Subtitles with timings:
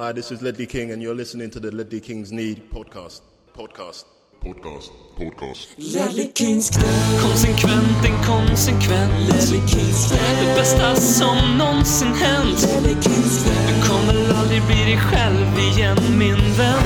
[0.00, 3.20] Hi, this is Ledley King, and you're listening to the Ledley Kings Need podcast.
[3.52, 4.06] Podcast.
[4.42, 4.88] Podcast.
[5.18, 5.66] Podcast.
[5.76, 6.88] Ledley Kings knä,
[7.22, 12.62] Konsekvent, inkonsekvent Ledley Kings knä, Det bästa som någonsin hänt.
[12.62, 16.82] Ledley Kings knä, Du kommer aldrig bli dig själv igen min vän.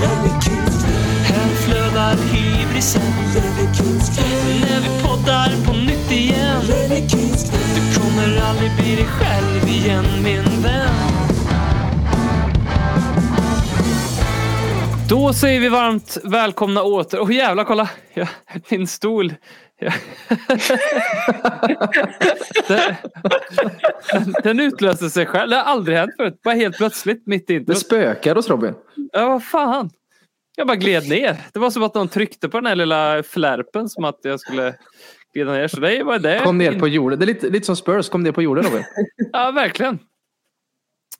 [0.00, 0.98] Ledley Kings knä,
[1.28, 3.12] Här flödar hybrisen.
[3.34, 4.24] Ledley Kings knä,
[4.60, 6.66] När vi poddar på nytt igen.
[6.66, 7.63] Ledley Kings knä,
[8.24, 10.94] kommer aldrig bli dig själv igen min vän
[15.08, 17.20] Då säger vi varmt välkomna åter.
[17.20, 17.90] Åh jävlar kolla!
[18.14, 18.28] Ja,
[18.68, 19.34] min stol.
[19.78, 19.92] Ja.
[24.12, 25.50] den, den utlöste sig själv.
[25.50, 26.40] Det har aldrig hänt förut.
[26.44, 28.74] Bara helt plötsligt mitt i Det spökar hos Robin.
[29.12, 29.90] Ja vad fan.
[30.56, 31.36] Jag bara gled ner.
[31.52, 34.74] Det var som att någon tryckte på den här lilla flärpen som att jag skulle
[35.34, 35.68] glida ner.
[35.68, 36.40] Så det var det.
[36.44, 37.18] Kom ner på jorden.
[37.18, 38.84] Det är lite, lite som Spurs, kom ner på jorden Robin.
[39.32, 39.98] Ja, verkligen.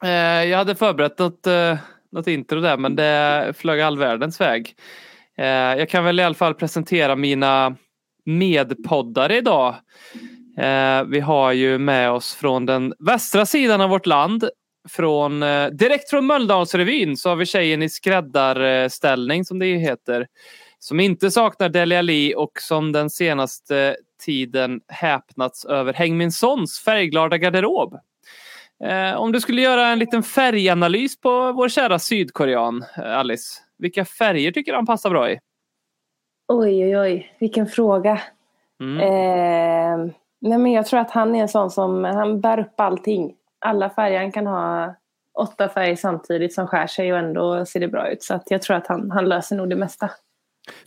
[0.03, 1.79] Eh, jag hade förberett något, eh,
[2.13, 4.75] något intro där men det flög all världens väg.
[5.39, 7.77] Eh, jag kan väl i alla fall presentera mina
[8.25, 9.75] medpoddare idag.
[11.07, 14.49] Vi har ju med oss från den västra sidan av vårt land.
[14.89, 15.41] Från,
[15.73, 20.27] direkt från Mölndalsrevyn så har vi tjejen i skräddarställning som det heter.
[20.79, 26.81] Som inte saknar Deli Ali och som den senaste tiden häpnats över Häng min sons
[26.81, 27.99] färgglada garderob.
[28.85, 33.61] Eh, om du skulle göra en liten färganalys på vår kära sydkorean, eh, Alice.
[33.79, 35.39] Vilka färger tycker du han passar bra i?
[36.49, 37.37] Oj, oj, oj.
[37.39, 38.21] Vilken fråga.
[38.81, 39.01] Mm.
[39.01, 43.35] Eh, nej, men jag tror att han är en sån som han bär upp allting.
[43.61, 44.21] Alla färger.
[44.21, 44.95] Han kan ha
[45.39, 48.23] åtta färger samtidigt som skär sig och ändå ser det bra ut.
[48.23, 50.11] Så att jag tror att han, han löser nog det mesta.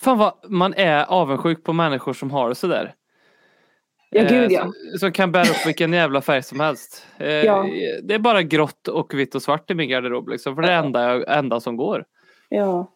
[0.02, 2.94] Fan vad man är avundsjuk på människor som har det sådär.
[4.10, 4.62] Ja, Eh, gud ja.
[4.62, 7.06] Som, som kan bära upp vilken jävla färg som helst.
[7.18, 7.68] Eh, Ja.
[8.04, 10.30] Det är bara grått och vitt och svart i min garderob.
[10.30, 12.06] Liksom, för det är det enda, enda som går.
[12.50, 12.94] ja.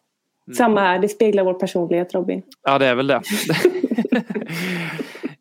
[0.56, 0.98] Samma här.
[0.98, 2.42] Det speglar vår personlighet, Robin.
[2.62, 3.22] Ja, det är väl det.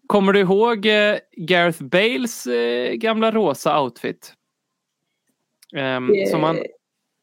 [0.07, 4.33] Kommer du ihåg eh, Gareth Bales eh, gamla rosa outfit?
[5.75, 6.63] Ehm, som han, Eh,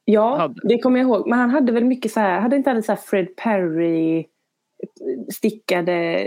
[0.04, 0.54] Ja, hade.
[0.68, 1.28] det kommer jag ihåg.
[1.28, 2.40] Men han hade väl mycket så här.
[2.40, 4.24] Hade inte han så här Fred Perry
[5.34, 6.26] stickade,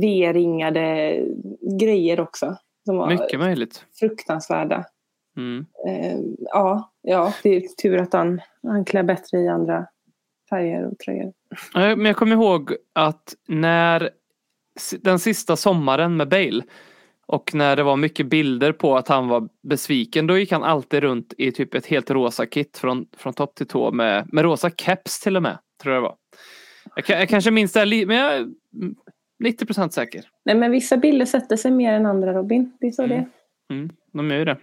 [0.00, 1.18] V-ringade
[1.80, 2.56] grejer också?
[2.84, 3.86] Som var mycket möjligt.
[4.00, 4.84] fruktansvärda.
[5.36, 5.66] Mm.
[5.88, 9.86] Eh, ja, ja, det är tur att han, han klär bättre i andra
[10.50, 11.32] färger och tröjor.
[11.74, 14.10] Men jag kommer ihåg att när
[15.00, 16.62] den sista sommaren med Bale
[17.26, 21.00] och när det var mycket bilder på att han var besviken då gick han alltid
[21.00, 24.70] runt i typ ett helt rosa kit från, från topp till tå med, med rosa
[24.70, 25.58] keps till och med.
[25.82, 26.16] Tror jag det var.
[26.96, 28.94] Jag, jag kanske minns det här men jag är mm,
[29.44, 30.24] 90 procent säker.
[30.44, 32.72] Nej, men vissa bilder sätter sig mer än andra, Robin.
[32.80, 33.28] Det är så det är.
[33.70, 34.56] Mm, de gör ju det.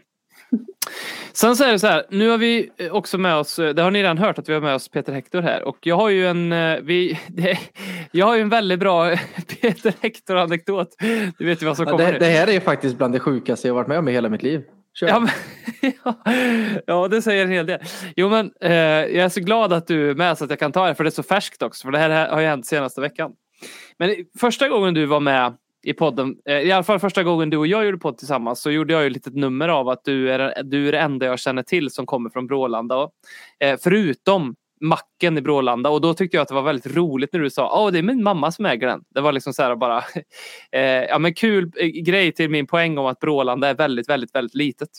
[1.34, 4.04] Sen så är det så här, nu har vi också med oss, det har ni
[4.04, 6.52] redan hört att vi har med oss Peter Hector här och jag har ju en,
[6.52, 7.60] eh, vi, det,
[8.12, 9.16] jag har ju en väldigt bra
[9.62, 10.96] Peter Hector anekdot.
[11.38, 12.20] Du vet ju vad som Ja, kommer det, nu.
[12.20, 14.64] det här är faktiskt bland det sjukaste jag varit med om i hela mitt liv.
[15.08, 15.30] Ja, men,
[16.04, 16.16] ja,
[16.86, 17.80] ja, det säger en hel del.
[18.16, 20.72] Jo, men eh, jag är så glad att du är med så att jag kan
[20.72, 21.88] ta det, för det är så färskt också.
[21.88, 23.32] För det här har ju hänt senaste veckan.
[23.98, 27.58] Men första gången du var med i podden, eh, i alla fall första gången du
[27.58, 30.32] och jag gjorde podd tillsammans, så gjorde jag ju ett litet nummer av att du
[30.32, 33.10] är, du är det enda jag känner till som kommer från Brålanda.
[33.60, 37.40] Eh, förutom macken i Brålanda och då tyckte jag att det var väldigt roligt när
[37.40, 39.02] du sa åh det är min mamma som äger den.
[39.10, 39.98] Det var liksom så här bara
[40.72, 44.36] eh, ja men kul eh, grej till min poäng om att Brålanda är väldigt väldigt
[44.36, 44.90] väldigt litet.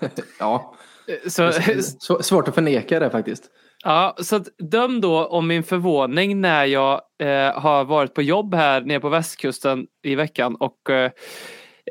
[0.38, 0.74] Ja.
[1.26, 3.44] Så, Sv- Svårt att förneka det faktiskt.
[3.84, 8.54] ja, så att döm då om min förvåning när jag eh, har varit på jobb
[8.54, 11.10] här nere på västkusten i veckan och eh,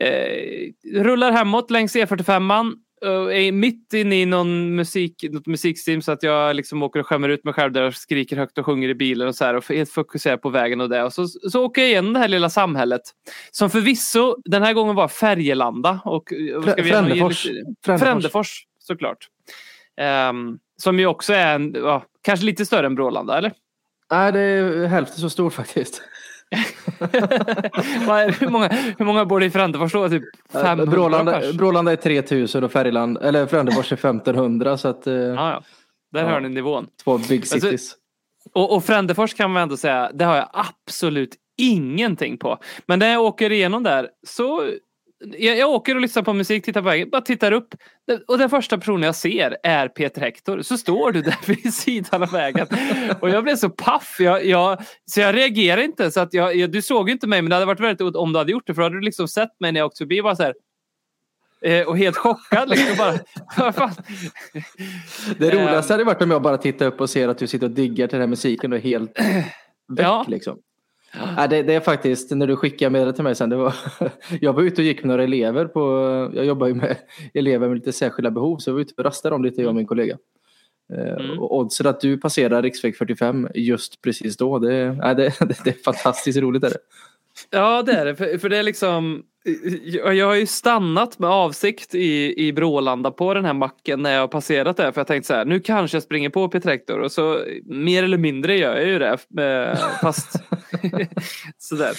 [0.02, 2.74] eh, rullar hemåt längs E45an.
[3.04, 7.08] Och är mitt inne i någon musik, något musikstim så att jag liksom åker och
[7.08, 9.54] skämmer ut mig själv där och skriker högt och sjunger i bilen och så här
[9.56, 11.04] och helt fokuserar på vägen och det.
[11.04, 13.02] Och så, så åker jag igenom det här lilla samhället
[13.52, 17.46] som förvisso den här gången var Färgelanda och eh, ska vi Frändefors.
[17.46, 17.74] lite-
[18.80, 19.28] såklart.
[19.98, 23.52] Ehm, som ju också är en, ja, kanske lite större än Brålanda eller?
[24.12, 26.02] Nej, det är hälften så stor faktiskt.
[28.40, 28.68] Hur, många,
[28.98, 30.10] hur många bor det i Frändefors då?
[30.10, 31.42] Typ 500 Brålanda?
[31.54, 35.64] Brålanda är 3000 och Färgland, eller Frändefors är 1500 så att eh, Ja, ja.
[36.12, 36.28] Där Ja.
[36.30, 36.88] hör ni nivån.
[37.04, 37.96] två big Alltså, cities.
[38.54, 42.58] Och, och Frändefors kan man ändå säga, det har jag absolut ingenting på.
[42.86, 44.64] Men när jag åker igenom där så
[45.38, 47.76] jag, jag åker och lyssnar på musik, tittar på vägen, bara tittar upp
[48.28, 50.62] och den första personen jag ser är Peter Hector.
[50.62, 52.68] Så står du där vid sidan av vägen.
[53.22, 54.16] Och jag blev så paff.
[54.20, 56.12] Jag, jag, så jag reagerar inte.
[56.12, 58.52] Så att jag, du såg inte mig men det hade varit väldigt om du hade
[58.52, 60.22] gjort det för då hade du liksom sett mig när jag åkte förbi.
[60.22, 60.54] Bara så här,
[61.62, 62.70] eh, och helt chockad.
[62.70, 63.14] Liksom, bara,
[63.58, 63.92] vad fan?
[65.38, 65.60] Det Ehm.
[65.60, 68.08] roligaste hade varit om jag bara tittar upp och ser att du sitter och diggar
[68.08, 69.12] till den här musiken och är helt
[69.88, 70.26] väck Ja.
[70.28, 70.58] liksom.
[71.38, 73.76] Ja, det, det är faktiskt, när du skickade meddelandet till mig sen, det var,
[74.42, 75.82] jag var ute och gick med några elever på,
[76.36, 76.98] jag jobbar ju med
[77.34, 79.76] elever med lite särskilda behov så jag var ute och rastade dem lite jag och
[79.76, 80.18] min kollega.
[80.94, 81.40] Eh, Mm.
[81.40, 85.34] Och oddsen att du passerar riksväg 45 just precis då, det, ja, det,
[85.64, 86.64] det är fantastiskt roligt.
[86.64, 86.78] Är det.
[87.54, 88.16] Ja, det är det.
[88.16, 89.24] För, för det är liksom...
[90.14, 94.22] Jag har ju stannat med avsikt i, i Brålanda på den här macken när jag
[94.22, 94.92] har passerat där.
[94.92, 97.00] För jag tänkte så här, nu kanske jag springer på Petrektor.
[97.00, 99.18] Och så mer eller mindre gör jag ju det.
[99.44, 100.32] Eh, fast
[101.58, 101.92] sådär.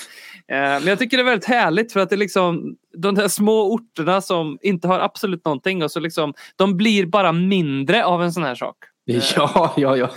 [0.49, 3.29] Eh, men jag tycker det är väldigt härligt för att det är liksom de där
[3.29, 8.23] små orterna som inte har absolut någonting och så liksom de blir bara mindre av
[8.23, 8.77] en sån här sak.
[9.37, 10.09] Ja, ja, ja.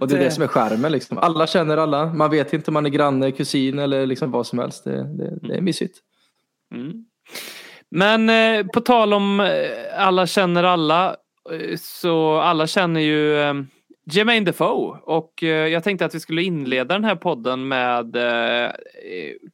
[0.00, 0.92] Och det är Det- som är skärmen.
[0.92, 1.18] Liksom.
[1.18, 2.06] Alla känner alla.
[2.06, 4.84] Man vet inte om man är granne, kusin eller liksom vad som helst.
[4.84, 5.98] Det, det, det är mysigt.
[6.74, 6.92] Mm.
[7.90, 9.48] Men eh, på tal om eh,
[10.06, 11.16] alla känner alla.
[11.52, 13.54] eh, Så alla känner ju eh,
[14.12, 14.98] Jermaine Defoe.
[15.02, 18.70] Och eh, jag tänkte att vi skulle inleda den här podden med eh,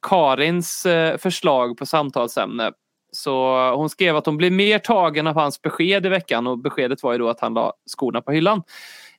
[0.01, 2.71] Karins eh, förslag på samtalsämne.
[3.11, 7.03] Så hon skrev att hon blev mer tagen av hans besked i veckan och beskedet
[7.03, 8.63] var ju då att han la skorna på hyllan.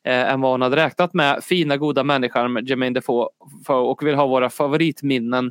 [0.05, 1.45] Eh, än vad hon hade räknat med.
[1.45, 3.29] Fina goda människan med Jermaine Defoe
[3.69, 5.47] och vill ha våra favoritminnen.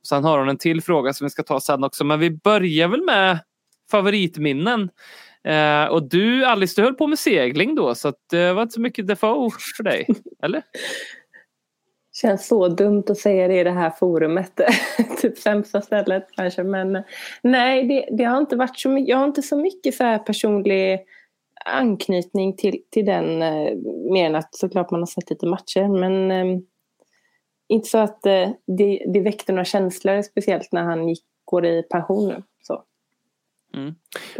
[0.00, 2.04] Och sen har hon en till fråga som vi ska ta sen också.
[2.04, 3.38] Men vi börjar väl med
[3.90, 4.90] favoritminnen.
[5.44, 8.74] Eh, och du Alice, du höll på med segling då så att det var inte
[8.74, 10.06] så mycket Defoe för dig.
[10.42, 10.62] Eller?
[12.12, 14.60] Känns så dumt att säga det i det här forumet.
[15.20, 16.62] typ sämsta stället kanske.
[16.62, 17.02] Men
[17.42, 19.08] nej, det, det har inte varit så mycket.
[19.08, 21.00] Jag har inte så mycket så personlig
[21.64, 23.42] anknytning till, till den.
[23.42, 23.76] Eh,
[24.12, 26.00] mer än att såklart man har sett lite matcher.
[26.00, 26.58] Men eh,
[27.68, 30.22] inte så att eh, det, det väckte några känslor.
[30.22, 32.42] Speciellt när han gick, går i pension nu.
[32.62, 32.82] Så.
[33.74, 33.94] Mm.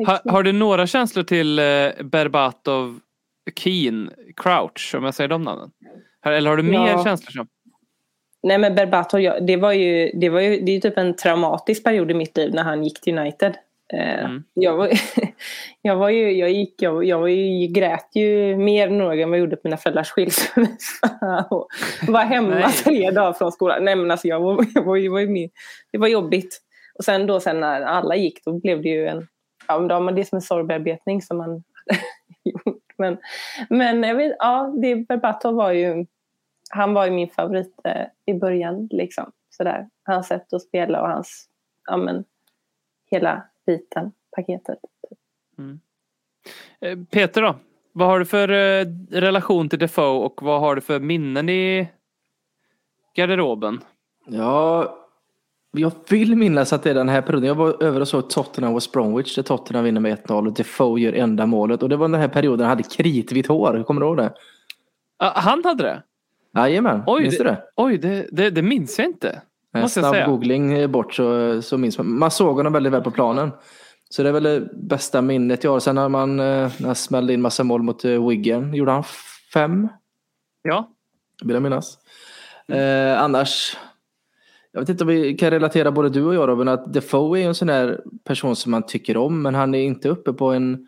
[0.06, 1.56] Ha, har du några känslor till
[2.04, 3.00] Berbatov,
[3.56, 5.70] Keen, Crouch om jag säger de namnen?
[6.26, 7.04] Eller har du mer Ja.
[7.04, 7.46] känslor?
[8.42, 11.84] Nej men Berbatov, jag- det var ju, det var ju, det är typ en traumatisk
[11.84, 13.54] period i mitt liv när han gick till United.
[13.92, 14.44] Eh, Mm.
[14.54, 14.90] Jag, var,
[15.82, 19.30] jag var ju, jag gick, jag, jag var ju, grät ju mer än några än
[19.30, 21.46] vad jag gjorde på mina föräldrars skilsmässa.
[21.50, 21.68] Och
[22.08, 23.84] var hemma tre dagar från skolan.
[23.84, 25.48] Nej men alltså jag var, jag var, jag var ju.
[25.92, 26.58] Det var jobbigt.
[26.98, 29.26] Och sen då sen när alla gick då blev det ju en,
[29.68, 31.62] ja men då har man det som en sorgbearbetning som man
[32.44, 32.78] gjort.
[32.98, 33.18] Men,
[33.68, 36.06] men jag vet, ja, det, Berbatov var ju,
[36.74, 39.32] han var ju min favorit eh, i början liksom.
[39.50, 39.88] Sådär.
[40.04, 41.48] Hans sätt att spela och hans,
[41.88, 42.24] ja men,
[43.10, 44.78] hela biten, paketet.
[46.80, 47.56] Eh, Peter då?
[47.92, 51.88] Vad har du för eh, relation till Defoe och vad har du för minnen i
[53.14, 53.80] garderoben?
[54.26, 54.98] Ja,
[55.70, 57.48] jag vill minnas att det är den här perioden.
[57.48, 61.00] Jag var över och såg Tottenham West Bromwich där Tottenham vinner med 1-0 och Defoe
[61.00, 61.82] gör enda målet.
[61.82, 63.84] Och det var den här perioden han hade kritvitt hår.
[63.84, 64.34] Kommer du ihåg det?
[65.16, 66.02] Ah, han hade det?
[66.56, 67.62] Jajamän, Oj, minns du det?
[67.76, 69.42] Oj, det, det, det minns jag inte.
[69.74, 70.26] En Måste jag snabb säga.
[70.26, 72.18] googling eh, bort så, så minns man.
[72.18, 73.50] Man såg honom väldigt väl på planen.
[74.10, 75.80] Så det är väl det bästa minnet jag har.
[75.80, 78.74] Sen när man eh, när smällde in massa mål mot eh, Wigan.
[78.74, 79.04] Gjorde han
[79.54, 79.88] fem?
[80.62, 80.90] Ja.
[81.44, 81.98] Vill jag minnas.
[82.68, 83.76] Eh, annars.
[84.72, 86.68] Jag vet inte om vi kan relatera både du och jag Robin.
[86.68, 89.42] Att Defoe är en sån där person som man tycker om.
[89.42, 90.86] Men han är inte uppe på en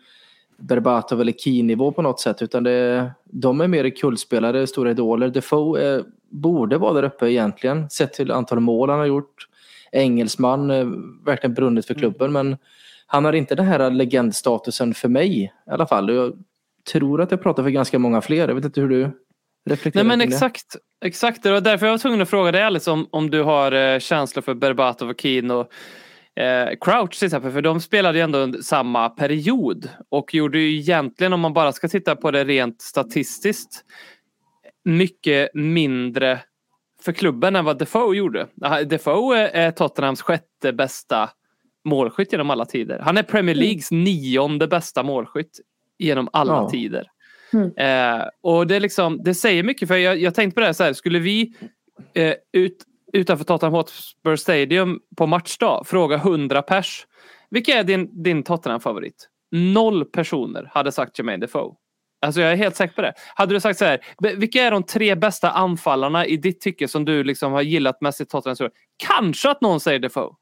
[0.57, 2.41] Berbatov eller Key-nivå på något sätt.
[2.41, 5.29] Utan det, de är mer kullspelare, stora idoler.
[5.29, 7.89] Defoe eh, borde vara där uppe egentligen.
[7.89, 9.47] Sett till antal mål han har gjort.
[9.91, 10.87] Engelsman, eh,
[11.25, 12.31] verkligen brunnit för klubben.
[12.31, 12.57] Men
[13.07, 16.13] han har inte den här legendstatusen för mig i alla fall.
[16.13, 16.33] Jag
[16.91, 18.47] tror att jag pratar för ganska många fler.
[18.47, 19.11] Jag vet inte hur du
[19.65, 20.35] reflekterar Nej men kring det.
[20.35, 20.75] exakt.
[21.05, 23.71] Exakt, det var därför jag var tvungen att fråga dig Alice om, om du har
[23.71, 25.71] eh, känslor för Berbatov och Keane och
[26.35, 27.51] eh, Crouch till exempel.
[27.51, 29.89] För de spelade ju ändå under samma period.
[30.09, 33.85] Och gjorde ju egentligen, om man bara ska titta på det rent statistiskt,
[34.85, 36.39] mycket mindre
[37.01, 38.47] för klubben än vad Defoe gjorde.
[38.61, 41.29] Ah, Defoe är- är Tottenhams sjätte bästa
[41.85, 42.99] målskytt genom alla tider.
[42.99, 45.59] Han är Premier Leagues nionde bästa målskytt
[45.97, 46.69] genom alla Ja.
[46.69, 47.07] tider.
[47.53, 47.71] Mm.
[47.77, 50.73] Eh, och det, är liksom, det säger mycket för jag, jag tänkte på det här,
[50.73, 51.53] så här skulle vi
[52.13, 52.77] eh, ut,
[53.15, 57.07] utanför Tottenham Hotspur Stadium på matchdag fråga 100 pers.
[57.49, 59.29] Vilka är din, din Tottenham-favorit?
[59.51, 61.75] Noll personer hade sagt Jermaine Defoe.
[62.21, 63.13] Alltså jag är helt säker på det.
[63.35, 63.99] Hade du sagt så här,
[64.35, 68.21] vilka är de tre bästa anfallarna i ditt tycke som du liksom har gillat mest
[68.21, 68.69] i Tottenham?
[68.97, 70.35] Kanske att någon säger Defoe.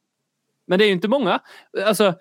[0.67, 1.39] Men det är ju inte många.
[1.85, 2.13] Alltså,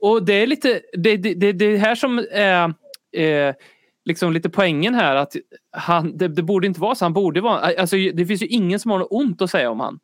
[0.00, 2.74] och det är lite, det, det, det, det här som är
[3.16, 3.54] eh, eh
[4.04, 5.36] liksom lite poängen här att
[5.72, 7.04] han, det, det borde inte vara så.
[7.04, 9.80] Han borde vara, alltså det finns ju ingen som har något ont att säga om
[9.80, 9.98] han.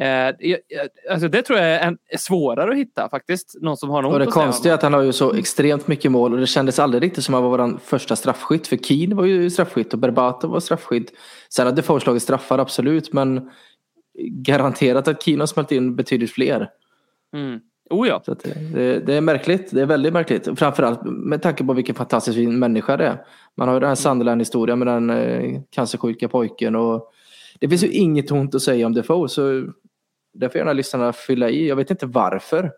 [0.00, 0.34] Eh,
[1.10, 3.54] alltså det tror jag är, en, är svårare att hitta faktiskt.
[3.60, 6.10] Någon som har något Och det konstiga är att han har ju så extremt mycket
[6.10, 8.66] mål och det kändes aldrig riktigt som att han var vår första straffskytt.
[8.66, 11.12] För Keane var ju straffskytt och Berbatov var straffskytt.
[11.54, 13.50] Sen hade slagit straffar absolut men
[14.30, 16.70] garanterat att Keane har smält in betydligt fler.
[17.36, 17.60] Mm.
[17.90, 18.22] Oh ja.
[18.74, 19.70] Det, det, är märkligt.
[19.70, 20.48] Det är väldigt märkligt.
[20.58, 23.24] Framförallt med tanke på vilken fantastisk fin människa det är.
[23.54, 26.76] Man har ju den här Sunderland-historien med den eh, cancersjuka pojken.
[26.76, 27.12] Och
[27.60, 29.28] det finns ju inget ont att säga om Defoe.
[29.28, 29.42] Så
[30.34, 31.68] där får gärna lyssnarna fylla i.
[31.68, 32.72] Jag vet inte varför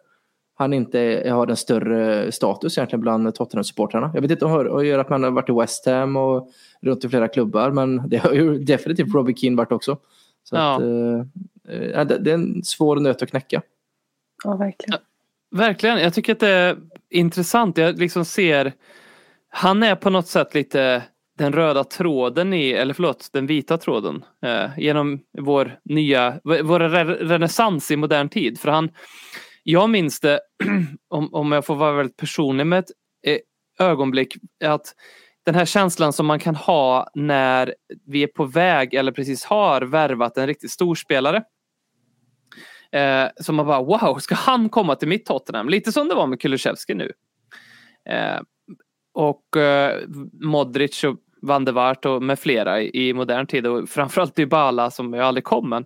[0.55, 4.11] han inte har en större status egentligen bland Tottenham-supportrarna.
[4.15, 6.49] Jag vet inte om det har att man har varit i West Ham och
[6.83, 7.71] runt i flera klubbar.
[7.71, 9.97] Men det har ju definitivt Robbie Keane varit också.
[10.45, 10.75] Så Ja.
[10.75, 13.63] att, eh, eh, det är en svår nöt att knäcka.
[14.45, 15.01] Ja, verkligen.
[15.51, 15.99] Verkligen.
[15.99, 16.77] Jag tycker att det är
[17.11, 17.79] intressant.
[17.79, 18.73] Jag liksom ser
[19.51, 21.03] han är på något sätt lite
[21.39, 26.81] den röda tråden i, eller förlåt, den vita tråden eh, genom vår nya, vår
[27.25, 28.61] renässans i modern tid.
[28.61, 28.91] För han,
[29.63, 30.41] jag minns det,
[31.09, 32.91] om, om jag får vara väldigt personlig med ett
[33.27, 34.95] eh, ögonblick, att
[35.45, 37.75] den här känslan som man kan ha när
[38.07, 41.43] vi är på väg eller precis har värvat en riktigt stor spelare.
[42.93, 45.69] Eh, så man bara wow, ska han komma till mitt Tottenham?
[45.69, 47.13] Lite som det var med Kulusevski nu.
[48.11, 48.41] Eh,
[49.15, 49.99] och eh,
[50.33, 54.91] Modric och Van der Waart och med flera i, i modern tid och framförallt Dybala
[54.91, 55.69] som ju aldrig kom.
[55.71, 55.85] Men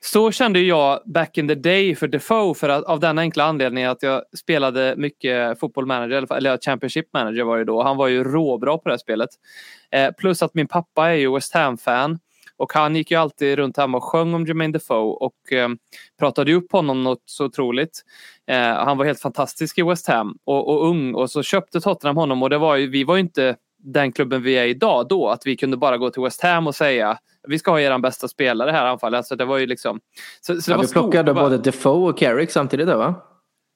[0.00, 3.84] så kände jag back in the day för Defoe för att, av denna enkla anledning
[3.84, 7.82] att jag spelade mycket fotboll manager, eller- eller Championship manager var det då.
[7.82, 9.28] Han var ju råbra på det här spelet.
[9.90, 12.18] Eh, plus att min pappa är ju West Ham-fan
[12.56, 15.68] och han gick ju alltid runt hemma och sjöng om Jermaine Defoe och eh,
[16.18, 18.02] pratade upp honom något så otroligt.
[18.50, 22.16] Eh, han var helt fantastisk i West Ham och, och ung och så köpte Tottenham
[22.16, 25.28] honom och det var ju, vi var ju inte den klubben vi är idag då
[25.28, 27.18] att vi kunde bara gå till West Ham och säga
[27.48, 29.18] vi ska ha er bästa spelare här i anfallet.
[29.18, 30.00] Alltså det var ju liksom
[30.40, 33.14] så, så Ja, vi plockade var- både Defoe och Carrick samtidigt där va?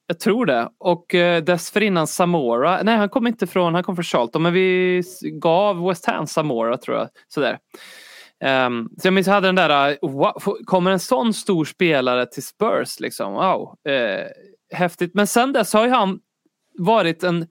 [0.07, 0.69] jag tror det.
[0.77, 2.79] Och eh, dessförinnan Samora.
[2.83, 4.41] Nej, han kom inte från, han kom från Charlton.
[4.41, 5.03] Men vi
[5.41, 7.07] gav West Ham Samora tror jag.
[7.27, 7.57] Sådär.
[8.45, 10.33] Um, så jag minns jag hade den där, äh, wow,
[10.65, 13.33] kommer en sån stor spelare till Spurs liksom?
[13.33, 13.75] Wow.
[13.87, 14.25] Eh,
[14.73, 15.13] häftigt.
[15.13, 16.19] Men sen dess har ju han
[16.77, 17.47] varit en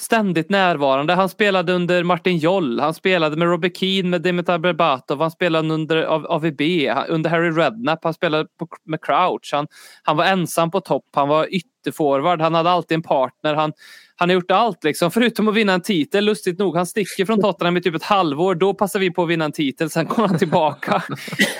[0.00, 1.14] ständigt närvarande.
[1.14, 5.74] Han spelade under Martin Joll, han spelade med Robbie Keane, med Dimitar Berbatov, han spelade
[5.74, 5.96] under
[6.32, 6.60] AVB,
[7.08, 9.50] under Harry Redknapp, han spelade på, med Crouch.
[9.52, 9.66] Han,
[10.02, 13.54] han var ensam på topp, han var ytterforward, han hade alltid en partner.
[13.54, 13.72] Han,
[14.20, 16.24] han har gjort allt liksom, förutom att vinna en titel.
[16.24, 18.54] Lustigt nog, han sticker från Tottenham i typ ett halvår.
[18.54, 21.02] Då passar vi på att vinna en titel, sen kommer han tillbaka.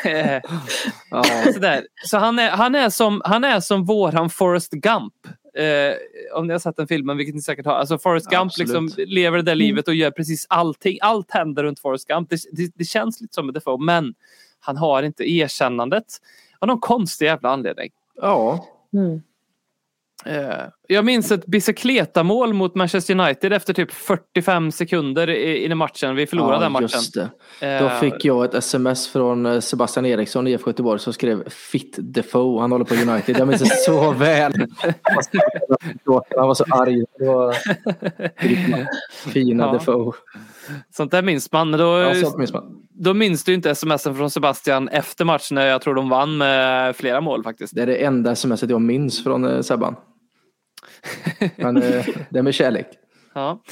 [1.10, 1.24] Ja.
[1.54, 1.86] Sådär.
[2.06, 5.14] Så han är, han, är som, han är som våran Forrest Gump.
[5.54, 5.94] Eh,
[6.38, 7.74] om ni har sett den filmen, vilket ni säkert har.
[7.74, 8.68] Alltså Forrest Gump Absolut.
[8.68, 10.98] liksom lever det där livet och gör precis allting.
[11.02, 12.30] Allt händer runt Forrest Gump.
[12.30, 14.14] Det, det, det känns lite som en Defoe, men
[14.60, 16.04] han har inte erkännandet.
[16.58, 17.90] Av någon konstig jävla anledning.
[18.20, 18.66] ja.
[18.92, 19.22] Mm.
[20.26, 20.50] Eh,
[20.88, 26.14] jag minns ett bicicleta-mål mot Manchester United efter typ 45 sekunder i, i matchen.
[26.16, 26.82] Vi förlorade ja, den matchen.
[26.92, 27.28] just det.
[27.60, 31.48] Då Eh, fick jag ett sms från eh, Sebastian Eriksson i IFK Göteborg som skrev
[31.48, 32.60] Fit Defoe.
[32.60, 33.38] Han håller på United.
[33.38, 34.52] Jag minns det så väl.
[36.36, 37.04] Han var så arg.
[37.18, 37.56] Det var
[39.32, 39.72] fina Ja.
[39.72, 40.12] Defoe.
[40.96, 41.70] Sånt där minns man.
[41.70, 42.64] Men då, Ja, sånt minns man.
[42.90, 46.96] då minns du inte smsen från Sebastian efter matchen när jag tror de vann med
[46.96, 47.74] flera mål faktiskt.
[47.74, 49.96] Det är det enda smset jag minns från Sebban.
[51.56, 52.86] Men eh, det är med kärlek.
[53.32, 53.62] Ja.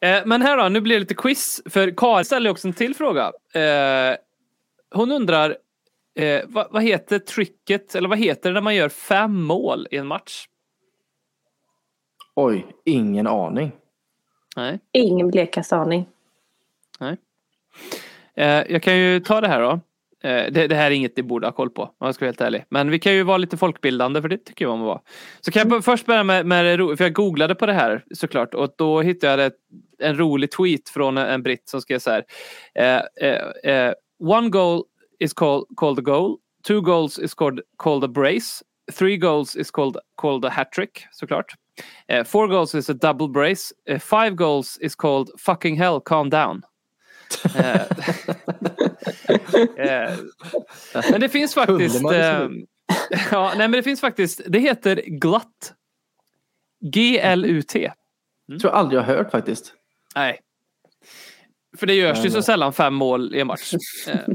[0.00, 1.62] Eh, men här då, nu blir det lite quiz.
[1.66, 3.32] För Karin ställer också en till fråga.
[3.54, 4.16] Eh,
[4.94, 5.56] hon undrar
[6.14, 9.96] eh, vad, vad heter tricket, eller vad heter det när man gör fem mål i
[9.96, 10.46] en match?
[12.34, 13.72] Oj, ingen aning.
[14.56, 14.80] Nej.
[14.92, 16.06] Ingen blekaste aning.
[18.38, 19.80] Eh, jag kan ju ta det här då.
[20.22, 22.28] Eh, det, det här är inget ni borde ha koll på om jag ska vara
[22.28, 22.64] helt ärlig.
[22.68, 25.00] Men vi kan ju vara lite folkbildande för det tycker jag om att vara.
[25.40, 28.74] Så kan jag först börja med, med för jag googlade på det här såklart och
[28.78, 29.52] då hittade jag
[29.98, 32.24] en rolig tweet från en britt som skrev så här.
[32.74, 34.84] Eh, eh, eh, One goal
[35.20, 36.38] is called, called a goal.
[36.66, 38.62] Two goals is called, called a brace.
[38.92, 41.54] Three goals is called, called a hat trick såklart.
[42.08, 43.72] Eh, four goals is a double brace.
[43.86, 46.62] Eh, five goals is called fucking hell calm down.
[47.56, 47.84] Eh,
[51.10, 52.04] men det finns faktiskt...
[52.04, 52.48] Eh,
[53.30, 54.40] ja, nej, men det finns faktiskt...
[54.46, 55.74] Det heter glatt.
[56.80, 57.92] G-L-U-T.
[58.46, 59.74] Jag tror aldrig jag har hört faktiskt.
[60.14, 60.40] Nej.
[61.76, 62.42] För det görs ju så nej.
[62.42, 63.74] sällan fem mål i en match.
[64.08, 64.34] Eh,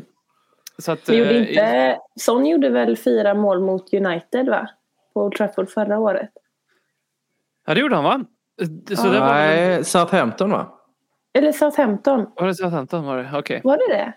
[0.78, 4.70] så att, gjorde eh, inte, Son gjorde väl fyra mål mot United va?
[5.14, 6.30] På Old Trafford förra året.
[7.66, 8.26] Ja, det gjorde han va?
[8.96, 10.80] Så det var, Nej, Southampton va?
[11.34, 12.26] Eller Southampton.
[12.36, 13.06] var det Southampton?
[13.06, 13.32] Var det?
[13.34, 13.62] Okej.
[13.64, 14.14] Var det det?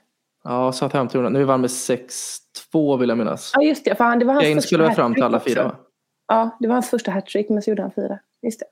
[0.49, 1.33] Ja, Southampton.
[1.33, 3.53] Nu vann med 6-2 vill jag minnas.
[3.55, 3.95] Ja, just det.
[3.95, 5.77] För han, det var hans Kane första skulle väl fram till alla hattrick fyra va?
[6.29, 8.19] Ja, det var hans första hattrick, men så gjorde han fyra.
[8.43, 8.67] Just det.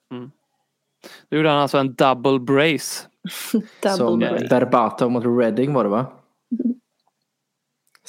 [1.31, 3.07] Då gjorde han alltså en double brace.
[3.53, 4.49] Double Som break.
[4.51, 6.07] Berbatov mot Reading var det va?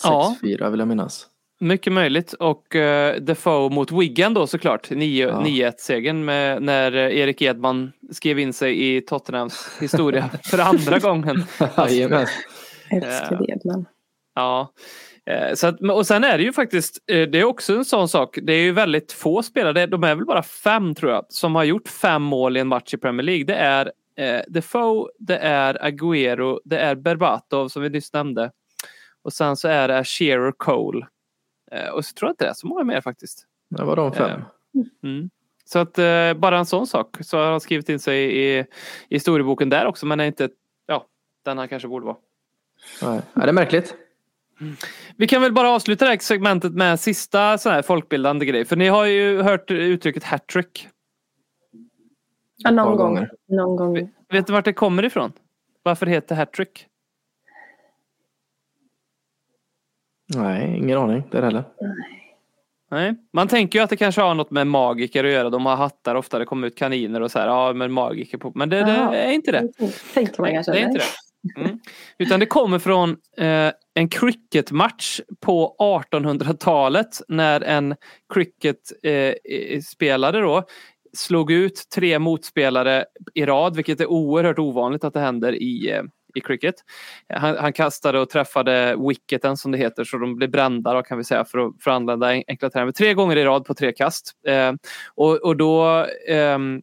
[0.04, 0.70] 6-4 Ja.
[0.70, 1.28] vill jag minnas.
[1.60, 2.34] Mycket möjligt.
[2.34, 4.90] Och uh, Defoe mot Wigan då såklart.
[4.90, 5.42] 9 Ja.
[5.46, 11.44] 9-1-segern med- när eh, Erik Edman skrev in sig i Tottenhams historia för andra gången.
[11.78, 12.28] Jajamän.
[12.90, 13.86] Älskar Edman.
[14.36, 14.74] Ja.
[15.26, 18.10] Eh, Så att, och sen är det ju faktiskt, eh, det är också en sån
[18.10, 21.56] sak, det är ju väldigt få spelare, de är väl bara fem tror jag, som
[21.56, 23.44] har gjort fem mål i en match i Premier League.
[23.44, 28.52] Det är eh, Defoe, det är Agüero, det är Berbatov som vi nyss nämnde.
[29.24, 31.08] Och sen så är det Shearer Cole.
[31.72, 33.46] Eh, och så tror jag inte det är så många mer faktiskt.
[33.70, 34.42] Det var de fem.
[35.04, 35.30] Mm.
[35.66, 38.66] Så att eh, bara en sån sak så har han skrivit in sig i, i
[39.10, 40.50] historieboken där också men är inte,
[40.86, 41.06] ja,
[41.46, 42.18] den han kanske borde vara.
[43.02, 43.22] Nej.
[43.34, 43.96] Ja, det är märkligt.
[45.18, 48.66] Vi kan väl bara avsluta det här segmentet med en sista sån här folkbildande grej.
[48.66, 50.88] För ni har ju hört uttrycket hattrick.
[52.58, 52.98] Ja, någon gång.
[52.98, 53.32] gånger.
[53.48, 54.10] Någon gång.
[54.30, 55.32] Vet du vart det kommer ifrån?
[55.84, 56.88] Varför det heter hattrick?
[60.36, 61.64] Nej, ingen aning där heller.
[62.92, 63.16] Nej.
[63.34, 65.50] Man tänker ju att det kanske har något med magiker att göra.
[65.50, 66.40] De har hattar ofta.
[66.40, 67.48] Det kommer ut kaniner och så här.
[67.48, 68.52] Ja, men magiker på.
[68.56, 69.72] Men det, det är inte det.
[70.14, 70.72] Tänker man Nej, kanske.
[70.72, 71.06] det är inte det.
[71.58, 71.80] Mm.
[72.18, 77.96] Utan det kommer från eh, en cricketmatch på 1800-talet när en
[78.34, 80.64] cricketspelare eh, då
[81.14, 86.04] slog ut tre motspelare i rad, vilket är oerhört ovanligt att det händer i, eh,
[86.36, 86.76] i cricket.
[87.30, 91.18] Han, han kastade och träffade wicketen som det heter, så de blev brända då, kan
[91.18, 92.92] vi säga för att, för att använda enkla termer.
[92.92, 94.32] Tre gånger i rad på tre kast.
[94.48, 94.74] Eh,
[95.16, 96.82] och, och då ehm,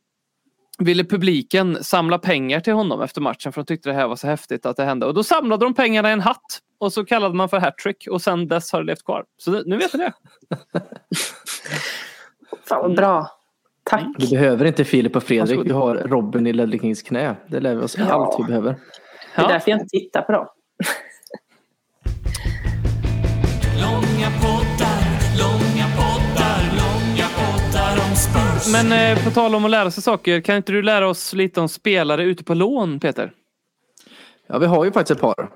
[0.79, 4.27] ville publiken samla pengar till honom efter matchen för de tyckte det här var så
[4.27, 5.07] häftigt att det hände.
[5.07, 8.23] Och då samlade de pengarna i en hatt och så kallade man för hattrick och
[8.23, 9.25] sen dess har det levt kvar.
[9.39, 10.13] Så nu- nu vet ni det.
[12.69, 13.27] Fan vad bra.
[13.85, 14.05] Tack.
[14.19, 15.61] Vi behöver inte Filip och Fredrik.
[15.65, 17.37] Vi har Robin i Ledley Kings knä.
[17.47, 18.05] Det lär vi oss Ja.
[18.13, 18.71] allt vi behöver.
[18.71, 18.79] Det
[19.41, 19.49] är Ja.
[19.49, 20.47] därför jag inte tittar på dem.
[28.71, 31.61] Men eh, på tal om att lära sig saker, kan inte du lära oss lite
[31.61, 33.33] om spelare ute på lån Peter?
[34.47, 35.51] Ja, vi har ju faktiskt ett par.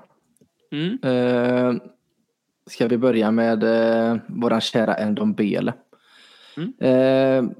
[0.71, 0.97] Mm.
[1.03, 1.81] Eh,
[2.69, 5.73] ska vi börja med eh, våran kära Endon Bele.
[6.57, 6.73] Mm.
[6.79, 7.51] Eh,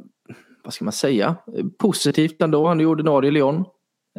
[0.64, 1.36] vad ska man säga?
[1.80, 2.68] Positivt ändå.
[2.68, 3.66] Han är ordinarie i Lyon.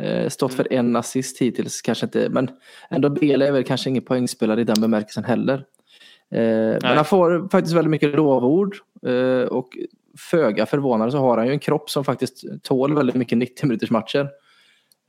[0.01, 2.29] Eh, stått för en assist hittills, kanske inte.
[2.31, 2.51] Men
[2.91, 5.65] ändå Bele är väl kanske ingen poängspelare i den bemärkelsen heller.
[6.31, 8.77] Eh, men han får faktiskt väldigt mycket lovord.
[9.07, 9.69] Eh, och
[10.31, 13.91] föga förvånande så har han ju en kropp som faktiskt tål väldigt mycket 90 minuters
[13.91, 14.29] matcher.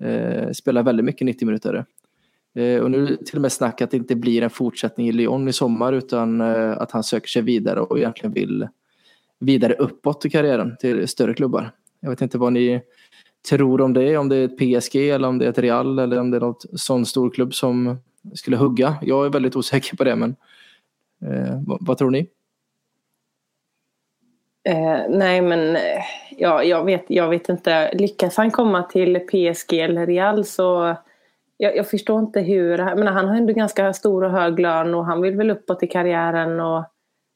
[0.03, 1.85] Eh, spelar väldigt mycket 90 minuter.
[2.55, 5.47] Eh, och nu till och med snack att det inte blir en fortsättning i Lyon
[5.47, 8.67] i sommar utan eh, att han söker sig vidare och egentligen vill
[9.39, 11.71] vidare uppåt i karriären till större klubbar.
[11.99, 12.81] Jag vet inte vad ni
[13.49, 16.19] tror om det, om det är ett PSG eller om det är ett Real eller
[16.19, 17.97] om det är något sån stor klubb som
[18.33, 18.97] skulle hugga.
[19.01, 20.35] Jag är väldigt osäker på det men
[21.25, 22.27] eh, vad, vad tror ni?
[24.63, 26.03] Eh, nej, men eh,
[26.37, 27.91] ja, jag, vet, jag vet inte.
[27.93, 30.95] Lyckas han komma till PSG eller Real så
[31.57, 32.77] jag, jag förstår inte hur.
[32.77, 35.87] Men han har ändå ganska stor och hög lön och han vill väl uppåt i
[35.87, 36.59] karriären.
[36.59, 36.85] Och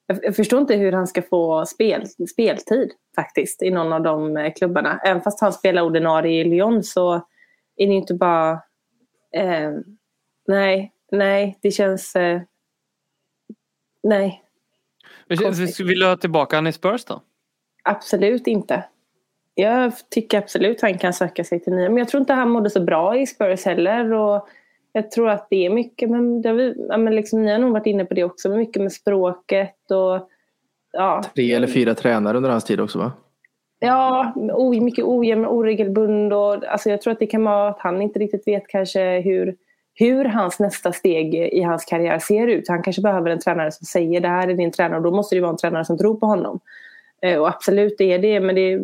[0.07, 4.37] jag, jag förstår inte hur han ska få spel, speltid faktiskt i någon av de
[4.37, 4.99] eh, klubbarna.
[5.05, 7.13] Även fast han spelar ordinarie i Lyon så
[7.75, 8.51] är det ju inte bara...
[9.35, 9.71] Eh,
[10.47, 12.15] nej, nej, det känns...
[12.15, 12.41] Eh,
[14.03, 14.42] nej,
[15.29, 15.79] Konstigt.
[15.79, 17.21] Vill du ha tillbaka han i Spurs då?
[17.83, 18.83] Absolut inte.
[19.55, 21.89] Jag tycker absolut han kan söka sig till nya.
[21.89, 24.13] Men jag tror inte han mådde så bra i Spurs heller.
[24.13, 24.47] Och
[24.91, 27.59] jag tror att det är mycket, men, det har vi, ja, men liksom, ni har
[27.59, 30.29] nog varit inne på det också, mycket med språket och
[30.91, 33.11] ja, Tre eller fyra tränare under hans tid också va?
[33.83, 34.33] ja
[34.81, 38.47] mycket ojämn, oregelbund och alltså, jag tror att det kan vara att han inte riktigt
[38.47, 39.55] vet kanske hur,
[39.93, 42.67] hur hans nästa steg i hans karriär ser ut.
[42.67, 45.35] Han kanske behöver en tränare som säger det här är din tränare och då måste
[45.35, 46.59] det vara en tränare som tror på honom.
[47.21, 48.81] Eh, och absolut det är det, men det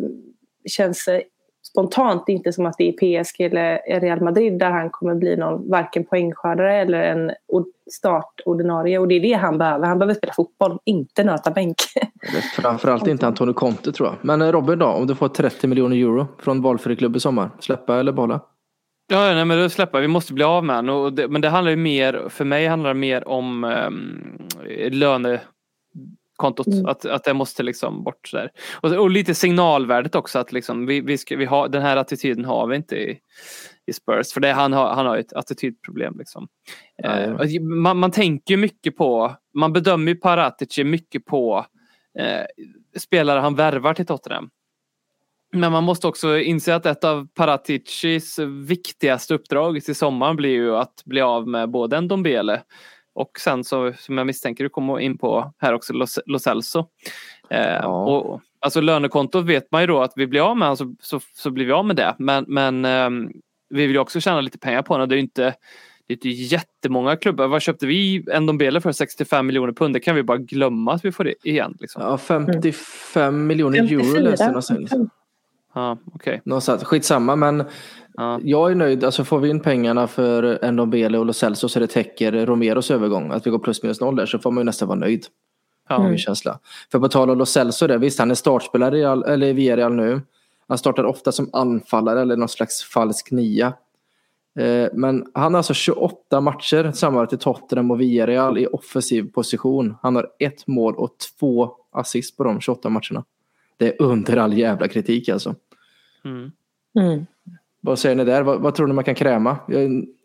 [0.68, 1.20] känns eh,
[1.62, 5.70] spontant inte som att det är PSG eller Real Madrid där han kommer bli någon
[5.70, 7.32] varken poängskördare eller en
[7.92, 8.98] startordinarie.
[8.98, 9.86] Och det är det han behöver.
[9.86, 11.76] Han behöver spela fotboll, inte nöta bänk.
[12.56, 14.16] Framförallt inte Antonio Conte tror jag.
[14.22, 17.50] Men eh, Robin då, om du får 30 miljoner euro från valfri klubb i sommar,
[17.60, 18.40] släppa eller behålla?
[19.10, 20.08] Ja, nej, men då släpper vi.
[20.08, 21.14] måste bli av med honom.
[21.28, 24.48] Men det handlar ju mer, för mig handlar det mer om um,
[26.36, 26.66] kontot.
[26.66, 26.86] Mm.
[26.86, 28.50] Att, att det måste liksom bort där.
[28.80, 32.44] Och, och lite signalvärdet också att liksom vi, vi ska, vi har, den här attityden
[32.44, 33.18] har vi inte i,
[33.86, 34.32] i Spurs.
[34.32, 36.14] För det, han, har, han har ett attitydproblem.
[36.18, 36.48] Liksom.
[37.04, 41.66] Eh, och man, man tänker mycket på, man bedömer ju Paratici mycket på
[42.18, 42.44] eh,
[42.98, 44.50] spelare han värvar till Tottenham.
[45.52, 50.76] Men man måste också inse att ett av Paraticis viktigaste uppdrag till sommaren blir ju
[50.76, 52.62] att bli av med både en Dombele
[53.14, 56.86] och sen så som jag misstänker du kommer in på här också Los, Lo Celso.
[57.50, 57.86] Eh, Ja.
[57.86, 61.50] och, alltså lönekontot vet man ju då att vi blir av med så, så, så
[61.50, 62.14] blir vi av med det.
[62.18, 63.30] Men, men ehm,
[63.70, 65.08] vi vill ju också tjäna lite pengar på honom.
[65.08, 65.54] Det är ju inte,
[66.06, 67.46] det är inte jättemånga klubbar.
[67.46, 69.94] Vad köpte vi en Dombele för 65 miljoner pund?
[69.94, 71.76] Det kan vi bara glömma att vi får det igen.
[71.80, 72.02] Liksom.
[72.02, 74.50] Ja, 55 miljoner euro 54.
[74.50, 75.10] läste jag.
[75.74, 76.42] Ja, okej.
[76.44, 76.84] Någonstans.
[76.84, 77.64] Skitsamma men
[78.14, 78.40] Ja.
[78.42, 79.04] jag är nöjd.
[79.04, 83.30] Alltså får vi in pengarna för Ndombele och Lo Celso så det täcker Romeros övergång.
[83.32, 85.26] Att vi går plus minus noll där så får man ju nästan vara nöjd.
[85.88, 86.08] Ja.
[86.08, 86.58] Min känsla.
[86.92, 89.52] För på tal om Lo Celso där, visst han är startspelare i, Al- eller i
[89.52, 90.20] Villarreal nu.
[90.68, 93.72] Han startar ofta som anfallare eller någon slags falsk nia.
[94.58, 99.94] Eh, Men han har alltså 28 matcher sammanlagt i Tottenham och Villarreal i offensiv position.
[100.02, 103.24] Han har ett mål och två assist på de 28 matcherna.
[103.80, 105.54] Det är under all jävla kritik alltså.
[106.24, 106.52] Mm.
[106.98, 107.26] Mm.
[107.80, 108.42] Vad säger ni där?
[108.42, 109.56] Vad, vad tror ni man kan kräma?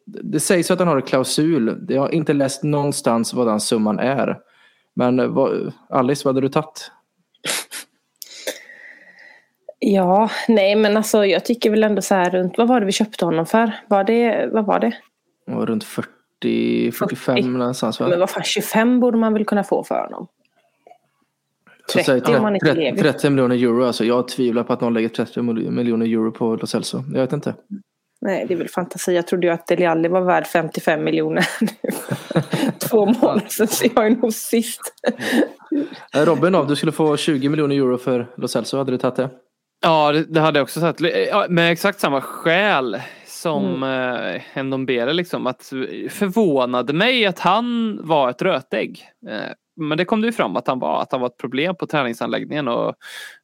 [0.06, 1.86] Det sägs att han har en klausul.
[1.90, 4.40] Jag har inte läst någonstans vad den summan är.
[4.94, 6.92] Men vad, Alice, vad hade du tagit?
[9.80, 12.92] Ja, nej men alltså jag tycker väl ändå så här runt, vad var det vi
[12.92, 13.72] köpte honom för?
[13.88, 14.98] Var det, vad var det?
[15.48, 17.48] Och Runt 40, 45 40.
[17.48, 18.08] någonstans va?
[18.08, 20.28] Men vad fan, 25 borde man väl kunna få för honom?
[21.88, 22.98] Så säg 30 om man inte 30, lever.
[23.12, 24.06] 30 miljoner euro alltså.
[24.06, 27.04] Jag tvivlar på att någon lägger 30 mil- miljoner euro på Lo Celso.
[27.14, 27.56] Jag vet inte.
[28.22, 29.16] Nej, det är väl fantasi.
[29.16, 31.46] Jag trodde ju att Dele Alli var värd 55 miljoner.
[32.90, 34.82] Två månader sedan, så jag är nog sist.
[36.16, 38.78] Eh, Robin då, du skulle få 20 miljoner euro för Lo Celso.
[38.78, 39.30] Hade du tagit det?
[39.82, 41.02] Ja, det, hade jag också sagt.
[41.30, 44.42] Ja, Med exakt samma skäl som mm.
[44.56, 45.14] eh, Ndombele.
[45.14, 45.64] Liksom, att
[46.10, 49.04] förvånade mig att han var ett rötägg.
[49.78, 51.02] Eh, men det kom det ju fram att han var.
[51.02, 52.96] Att han var ett problem på träningsanläggningen och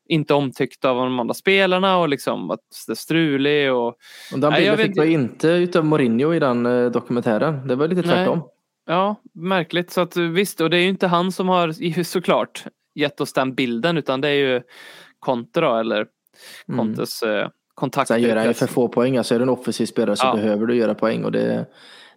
[0.09, 3.71] inte omtyckt av de andra spelarna och liksom att det strulig.
[3.73, 7.67] Och, Och den Nej, bilden fick vet- vi inte utav Mourinho i den eh, dokumentären.
[7.67, 8.09] Det var lite Nej.
[8.15, 8.41] tvärtom.
[8.87, 9.91] ja, märkligt.
[9.91, 12.63] Så att visst, och det är ju inte han som har såklart
[12.95, 14.61] gett oss den bilden utan det är ju
[15.19, 16.05] Conte då eller
[16.75, 18.13] Contes eh, kontakter.
[18.15, 19.17] Sen gör han ju för få poäng.
[19.17, 20.35] Alltså är du en offensiv spelare så Ja.
[20.35, 21.65] behöver du göra poäng och det,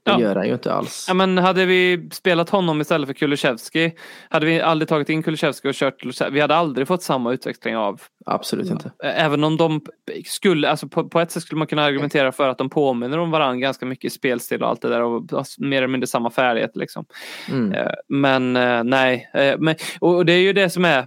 [0.04, 0.20] det Ja.
[0.20, 1.04] gör han ju inte alls.
[1.08, 3.92] Ja, men hade vi spelat honom istället för Kulusevski
[4.30, 6.04] hade vi aldrig tagit in Kulusevski och kört.
[6.32, 8.92] Vi hade aldrig fått samma utveckling av Absolut inte.
[9.04, 9.80] Även om de
[10.26, 13.30] skulle, alltså på, på ett sätt skulle man kunna argumentera för att de påminner om
[13.30, 15.24] varandra ganska mycket i spelstil och allt det där och
[15.58, 17.04] mer eller mindre samma färdighet liksom.
[17.50, 17.88] Mm.
[18.08, 18.52] Men
[18.90, 21.06] nej, men, och det är ju det som är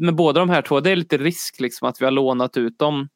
[0.00, 2.78] med båda de här två, det är lite risk liksom att vi har lånat ut
[2.78, 3.08] dem.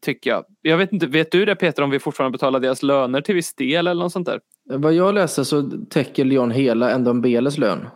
[0.00, 0.44] Tycker jag.
[0.62, 3.54] Jag vet inte, vet du det Peter om vi fortfarande betalar deras löner till viss
[3.54, 4.40] del eller något sånt där?
[4.64, 7.86] Vad jag läste så täcker Lyon hela Ndombeles lön.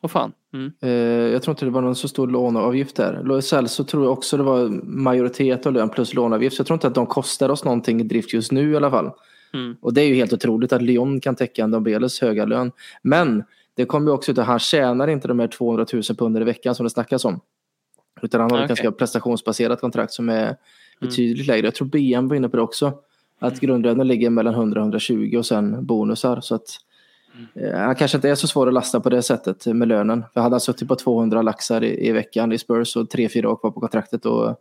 [0.00, 0.32] Åh fan.
[0.52, 0.72] Mm.
[0.80, 3.22] Eh, jag tror inte det var någon så stor låneavgift där.
[3.24, 6.56] Lo Celso tror jag också det var majoritet av lön plus låneavgift.
[6.56, 8.90] Så jag tror inte att de kostar oss någonting i drift just nu i alla
[8.90, 9.10] fall.
[9.54, 9.76] Mm.
[9.80, 12.72] Och det är ju helt otroligt att Lyon kan täcka Ndombeles höga lön.
[13.02, 13.44] Men
[13.74, 16.44] det kommer ju också ut att han tjänar inte de här 200 000 pund i
[16.44, 17.40] veckan som det snackas om.
[18.22, 18.68] Utan han har ett Okej.
[18.68, 20.56] ganska prestationsbaserat kontrakt som är
[21.00, 21.66] betydligt lägre.
[21.66, 22.92] Jag tror BM var inne på det också.
[23.38, 26.40] Att grundlönen ligger mellan 100 och 120 och sen bonusar.
[26.40, 26.68] Så att,
[27.54, 30.24] eh, han kanske inte är så svår att lasta på det sättet med lönen.
[30.34, 33.56] För hade han suttit på 200 laxar i, i veckan i Spurs och 3-4 år
[33.56, 34.56] kvar på kontraktet då,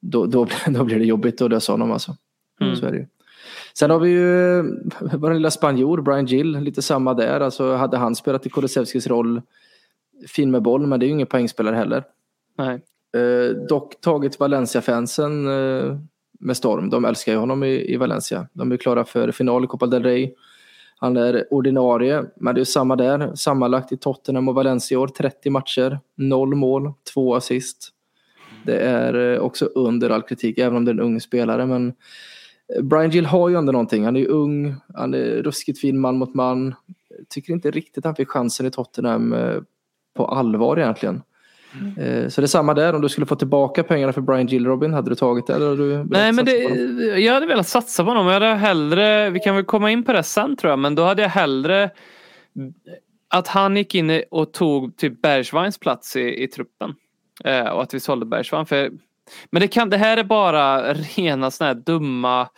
[0.00, 2.16] då, då, då blir det jobbigt att lösa honom alltså.
[2.60, 2.76] Mm.
[2.76, 3.06] Så är det ju.
[3.74, 4.62] Sen har vi ju
[5.00, 7.40] vår lilla spanjor, Brian Gill, lite samma där.
[7.40, 9.42] Alltså hade han spelat i Kulusevskis roll,
[10.28, 12.04] fin med boll, men det är ju ingen poängspelare heller.
[12.58, 12.80] Nej.
[13.16, 15.98] Eh, dock tagit Valencia-fansen eh,
[16.40, 16.90] med storm.
[16.90, 18.46] De älskar ju honom i, i Valencia.
[18.52, 20.34] De är klara för final i Copa del Rey.
[20.96, 23.34] Han är ordinarie, men det är samma där.
[23.34, 27.88] Sammanlagt i Tottenham och Valencia i år, 30 matcher, noll mål, två assist.
[28.64, 31.66] Det är eh, också under all kritik, även om det är en ung spelare.
[31.66, 31.92] Men
[32.76, 34.04] eh, Brian Gill har ju ändå någonting.
[34.04, 36.74] Han är ung, han är ruskigt fin man mot man.
[37.28, 39.60] Tycker inte riktigt han fick chansen i Tottenham eh,
[40.14, 41.22] på allvar egentligen.
[41.98, 44.66] Eh, Så det är samma där, om du skulle få tillbaka pengarna för Brian Gill
[44.66, 45.54] Robin, hade du tagit det?
[45.54, 46.58] Eller du Nej men det,
[47.20, 48.26] jag hade velat satsa på honom.
[48.26, 51.04] Jag hade hellre, vi kan väl komma in på det sen tror jag, men då
[51.04, 51.90] hade jag hellre
[53.30, 56.94] att han gick in och tog typ Bergwajns plats i, i truppen.
[57.44, 58.44] Eh, och att vi sålde.
[58.44, 58.90] För,
[59.50, 62.48] men det, kan, det här är bara rena såna här dumma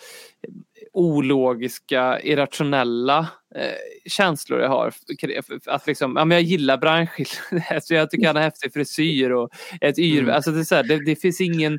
[0.95, 3.19] ologiska, irrationella
[3.55, 4.93] eh, känslor jag har.
[5.67, 7.27] Att liksom, ja, men jag gillar Branschil.
[7.71, 10.23] alltså jag tycker han har häftig frisyr och ett yr.
[10.23, 10.35] Mm.
[10.35, 11.79] Alltså det, är så här, det, det finns ingen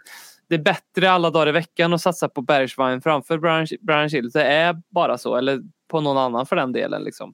[0.50, 3.38] det är bättre alla dagar i veckan att satsa på Bergschwein framför
[3.82, 4.30] Branschil.
[4.30, 5.36] Det är bara så.
[5.36, 7.04] Eller på någon annan för den delen.
[7.04, 7.34] Liksom.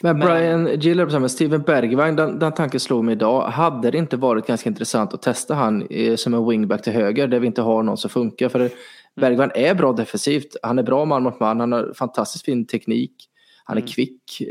[0.00, 3.42] Men Brian Giller, med Steven Bergwijn, den, den tanken slog mig idag.
[3.48, 7.28] Hade det inte varit ganska intressant att testa han eh, som en wingback till höger
[7.28, 8.48] där vi inte har någon som funkar?
[8.48, 8.70] För
[9.20, 10.56] Bergwijn är bra defensivt.
[10.62, 11.60] Han är bra man mot man.
[11.60, 13.12] Han har fantastiskt fin teknik.
[13.64, 13.88] Han är Mm.
[13.88, 14.42] kvick.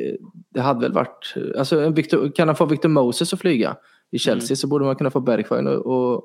[0.49, 1.33] Det hade väl varit...
[1.57, 3.75] Alltså, Victor, kan han få Victor Moses att flyga
[4.11, 5.67] i Chelsea så borde man kunna få Bergwijn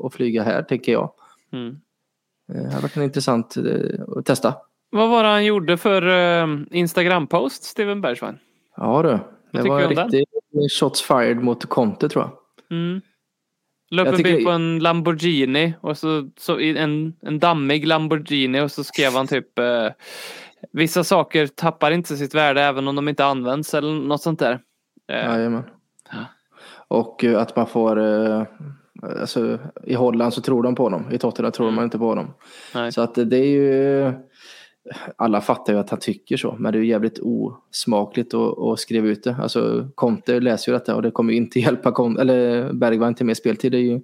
[0.06, 1.12] att, flyga här, tänker jag.
[1.52, 1.68] Mm.
[2.52, 4.54] Eh, Det hade varit intressant eh, att testa.
[4.90, 8.38] Vad var det han gjorde för eh, Instagram-post, Steven Bergschwein?
[8.76, 9.18] Ja du.
[9.58, 10.24] Det var en riktig
[10.80, 12.32] shots fired mot Conte tror jag.
[12.78, 13.00] Mm.
[13.92, 18.70] La upp en bild på en Lamborghini och så, så en, en dammig Lamborghini och
[18.70, 19.88] så skrev han typ eh,
[20.72, 24.60] Vissa saker tappar inte sitt värde även om de inte används eller något sånt där.
[25.08, 25.62] Eh, Jajamän.
[26.12, 26.24] Ja.
[26.88, 28.42] Och eh, att man får, eh,
[29.20, 32.34] alltså i Holland så tror de på honom, i Tottenham tror man inte på honom.
[32.74, 32.92] Nej.
[32.92, 34.12] Så att det är ju,
[35.16, 38.80] alla fattar ju att han tycker så, men det är ju jävligt osmakligt att, att
[38.80, 39.36] skriva ut det.
[39.40, 43.26] Alltså Conte läser ju detta och det kommer ju inte hjälpa Con- eller Bergvall till
[43.26, 44.00] mer speltid, det är ju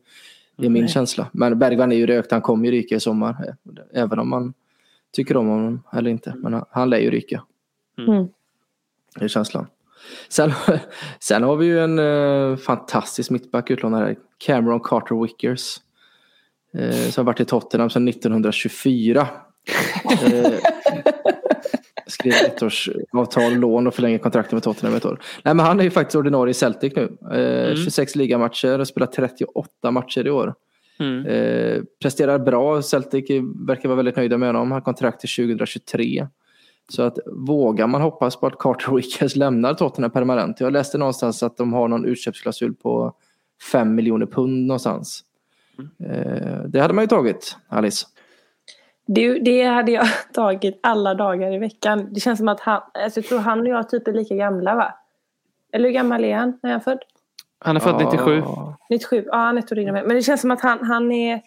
[0.57, 1.27] det är min känsla.
[1.33, 3.55] Men Bergvall är ju rökt, han kommer ju ryka i sommar,
[3.93, 4.55] även om man
[5.13, 6.35] tycker om honom eller inte.
[6.37, 7.43] Men han, han lär ju ryka.
[7.99, 8.29] Mm.
[9.19, 9.67] Det är känslan.
[10.29, 10.53] Sen,
[11.21, 14.17] sen har vi ju en eh, fantastisk mittback utlånad här.
[14.39, 15.77] Cameron Carter Wickers.
[16.73, 19.27] Eh, som har varit i Tottenham sedan 1924.
[20.23, 20.53] Eh,
[22.07, 25.21] skrev ett års avtal, lån och förlänger kontraktet med Tottenham ett år.
[25.45, 27.17] Nej men han är ju faktiskt ordinarie i Celtic nu.
[27.33, 30.55] Eh, 26 ligamatcher och spelat 38 matcher i år.
[31.01, 31.27] Mm.
[31.27, 32.83] Eh, presterar bra.
[32.83, 33.31] Celtic
[33.67, 34.63] verkar vara väldigt nöjda med honom.
[34.63, 36.27] Han har kontrakt till 2023.
[36.89, 40.61] Så att vågar man hoppas på att Carter Wickers lämnar Tottenham permanent.
[40.61, 43.13] Jag läste någonstans att de har någon utköpsklausul på
[43.73, 45.25] 5 miljoner pund någonstans.
[46.05, 48.07] Eh, det hade man ju tagit, Alice.
[49.11, 52.09] Det, det hade jag tagit alla dagar i veckan.
[52.13, 54.75] Det känns som att han, alltså jag tror han och jag typ är lika gamla
[54.75, 54.95] va?
[55.73, 56.59] Eller hur gammal är han?
[56.63, 56.99] När är han född?
[57.59, 58.37] Han är född 97.
[58.45, 59.25] Ja, 97?
[59.27, 60.05] Ja, han är ett år än mig.
[60.07, 61.41] Men det känns som att han, han är...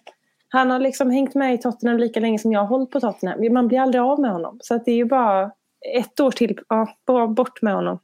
[0.50, 3.54] Han har liksom hängt med i Tottenham lika länge som jag har hållit på Tottenham.
[3.54, 4.60] Man blir aldrig av med honom.
[4.62, 5.52] Så att det är ju bara
[5.96, 6.60] ett år till.
[6.70, 8.00] Ja, bara bort med honom.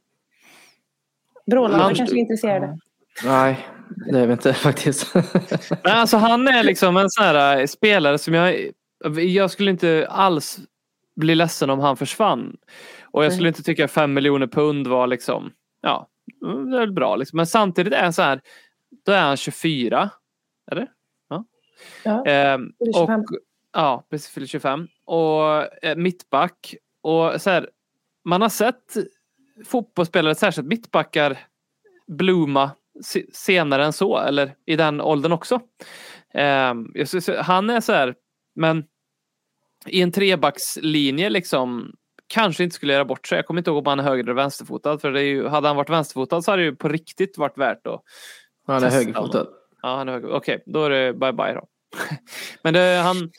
[1.46, 2.78] Brålarna Han- kanske är intresserade.
[3.24, 3.58] Nej,
[4.12, 5.14] det är vi inte faktiskt.
[5.84, 8.54] Men alltså han är liksom en sån här eh, spelare som jag
[9.34, 10.58] Jag skulle inte alls
[11.16, 12.56] bli ledsen om han försvann.
[13.02, 16.08] Och jag skulle inte tycka 5 miljoner pund var liksom Ja,
[16.40, 17.36] det är väl bra liksom.
[17.36, 18.40] Men samtidigt är han så här
[19.06, 20.10] Då är han 24.
[20.70, 20.88] Eller?
[22.04, 23.24] Ja, Ehm, fyller och, 25.
[23.72, 24.30] ja, precis.
[24.30, 24.88] Fyller 25.
[25.04, 26.74] Och eh, mittback.
[27.02, 27.70] Och så här,
[28.24, 28.94] man har sett
[29.66, 31.38] fotbollsspelare, särskilt mittbackar,
[32.06, 32.70] blomma
[33.04, 34.18] se- senare än så.
[34.18, 35.60] Eller i den åldern också.
[36.34, 36.92] Ehm,
[37.40, 38.14] han är så här,
[38.58, 38.84] men
[39.86, 41.92] i en trebackslinje liksom
[42.26, 43.36] kanske inte skulle göra bort sig.
[43.36, 44.98] Jag kommer inte ihåg om han är höger eller vänsterfotad.
[44.98, 47.58] För det är ju, hade han varit vänsterfotad så hade det ju på riktigt varit
[47.58, 48.02] värt att
[48.66, 49.46] Han är Testa högerfotad.
[49.82, 50.30] Ja, han är höger.
[50.30, 51.64] Okej, då är det bye bye då.
[52.62, 53.30] Men det, han...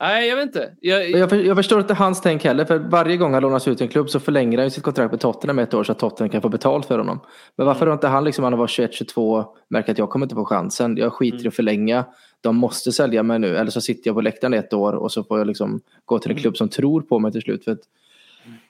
[0.00, 0.74] Nej, jag vet inte.
[0.80, 2.64] Jag, Jag, för, jag förstår inte hans tänk heller.
[2.64, 5.10] För varje gång han lånas ut till en klubb så förlänger han ju sitt kontrakt
[5.12, 7.20] med Tottenham ett år så att Tottenham kan få betalt för honom.
[7.56, 10.44] Men varför har inte han, liksom, han var 21-22, märker att jag kommer inte få
[10.44, 10.96] chansen.
[10.96, 12.04] Jag skiter i att förlänga.
[12.44, 13.56] De måste sälja mig nu.
[13.56, 16.30] Eller så sitter jag på läktaren ett år och så får jag liksom gå till
[16.30, 17.64] en klubb som tror på mig till slut.
[17.64, 17.78] För att,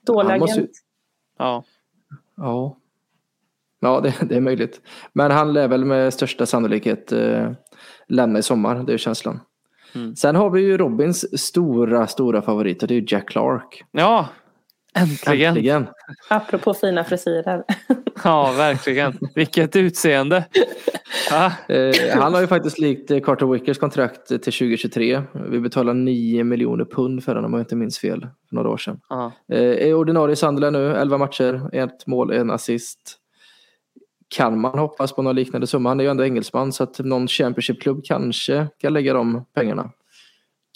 [0.07, 0.77] Dålig han måste ju- agent.
[1.39, 1.65] ja.
[2.37, 2.77] ja,
[3.81, 4.81] ja det, det är möjligt.
[5.13, 7.51] Men han lär väl med största sannolikhet eh,
[8.09, 8.83] lämna i sommar.
[8.83, 9.41] Det är känslan.
[9.95, 10.17] Mm.
[10.17, 13.85] Sen har vi ju Robins stora, stora favorit och det är ju Jack Clark.
[13.93, 14.29] ja,
[14.95, 15.49] äntligen.
[15.49, 15.87] Äntligen.
[16.31, 17.65] Apropå fina frisyrer.
[18.25, 19.19] Ja, verkligen.
[19.35, 20.45] Vilket utseende.
[21.31, 25.23] Ja, Eh, han har ju faktiskt likt eh, Carter Wickers kontrakt till 2023.
[25.51, 28.21] Vi betalar 9 miljoner pund för honom om jag inte minns fel.
[28.21, 29.01] För några år sedan.
[29.09, 29.33] ja.
[29.53, 33.17] Eh, är ordinarie i Sunderland nu, 11 matcher, ett mål, en assist.
[34.37, 35.89] Kan man hoppas på någon liknande summa?
[35.89, 39.91] Han är ju ändå engelsman så att någon Championship-klubb kanske kan lägga de pengarna.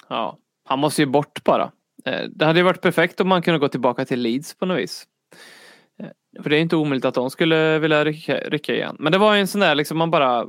[0.08, 0.38] ja.
[0.64, 1.70] Han måste ju bort bara.
[2.08, 4.78] Eh, Det hade ju varit perfekt om man kunde gå tillbaka till Leeds på något
[4.78, 5.06] vis.
[6.02, 8.96] Eh, För det är inte omöjligt att de skulle vilja rycka, rycka igen.
[8.98, 10.46] Men det var ju en sån där liksom man bara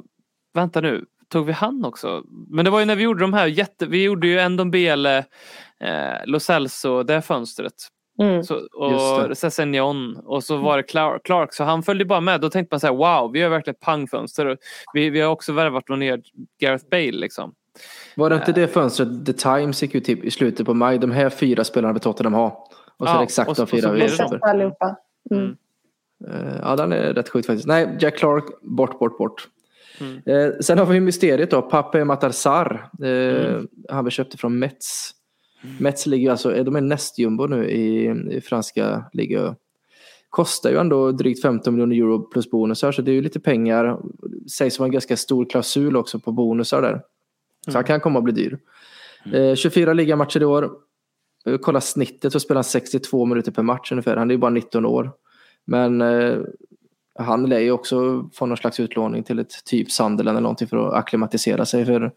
[0.53, 2.23] Vänta nu, tog vi han också?
[2.49, 3.85] Men det var ju när vi gjorde de här jätte...
[3.85, 5.17] Vi gjorde ju Ndombele,
[5.83, 7.73] eh, Lo Celso, det fönstret.
[8.21, 8.43] Mm.
[8.43, 9.37] Så, och.
[9.37, 11.53] Sessignon och så var det Clark, Clark.
[11.53, 12.41] Så han följde bara med.
[12.41, 14.57] Då tänkte man så här, wow, vi har verkligen ett pangfönster.
[14.93, 16.21] Vi, vi har också värvat och ner
[16.61, 17.53] Gareth Bale liksom.
[18.15, 20.97] Var det inte det fönstret The Times gick ut i, i slutet på maj?
[20.97, 22.67] De här fyra spelarna vill Tottenham ha.
[22.97, 24.45] Och så Ja, är det exakt de fyra vi köper.
[24.45, 24.95] Allihopa.
[25.31, 25.55] Mm.
[26.27, 27.67] Eh, Ja, den är rätt sjukt faktiskt.
[27.67, 29.47] Nej, Jack Clark, bort, bort, bort.
[30.01, 30.21] Mm.
[30.25, 32.89] Eh, sen har vi mysteriet då, Pape Matarsar.
[33.03, 33.67] Eh, Mm.
[33.89, 35.11] Han vi köpte från Metz.
[35.79, 39.55] Metz ligger alltså, eh, de är nästjumbo nu i, i franska liga.
[40.29, 43.99] Kostar ju ändå drygt 15 miljoner euro plus bonusar, så det är ju lite pengar.
[44.57, 47.01] Sägs vara en ganska stor klausul också på bonusar där.
[47.71, 48.59] Så han kan komma att bli dyr.
[49.33, 50.69] Eh, 24 ligamatcher i år.
[51.45, 54.17] Eh, Kolla snittet så spelar han 62 minuter per match ungefär.
[54.17, 55.11] Han är ju bara 19 år.
[55.65, 56.37] Men eh,
[57.19, 60.87] han lär ju också få någon slags utlåning till ett typ Sunderland eller någonting för
[60.87, 61.85] att acklimatisera sig.
[61.85, 62.11] För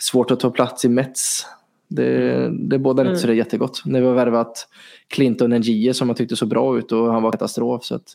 [0.00, 1.46] svårt att ta plats i Mets.
[1.88, 3.82] Det, det bådar inte så det är jättegott.
[3.84, 4.68] När vi har värvat
[5.08, 7.84] Clinton Njie som man tyckte så bra ut och han var katastrof.
[7.84, 8.14] Så att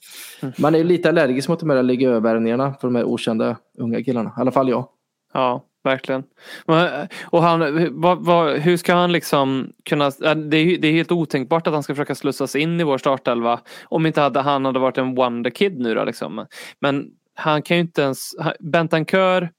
[0.57, 4.29] man är ju lite allergisk mot de här ligövärvningarna för de här okända unga killarna.
[4.37, 4.87] I alla fall jag.
[5.33, 6.23] Ja, verkligen.
[6.65, 10.05] Men, Och han, vad, vad, hur ska han liksom kunna...
[10.05, 12.97] äh, Det är, det är helt otänkbart att han ska försöka slussas in i vår
[12.97, 13.59] startelva.
[13.83, 16.45] Om inte hade, han hade varit en wonder kid nu då liksom.
[16.79, 18.31] Men han kan ju inte ens...
[18.59, 19.49] Bentancur,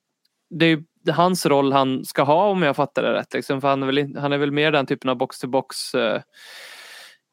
[0.50, 0.82] det är ju
[1.12, 3.35] hans roll han ska ha om jag fattar det rätt.
[3.35, 3.61] Liksom.
[3.61, 6.20] För han, är väl, han är väl mer den typen av box-to-box uh,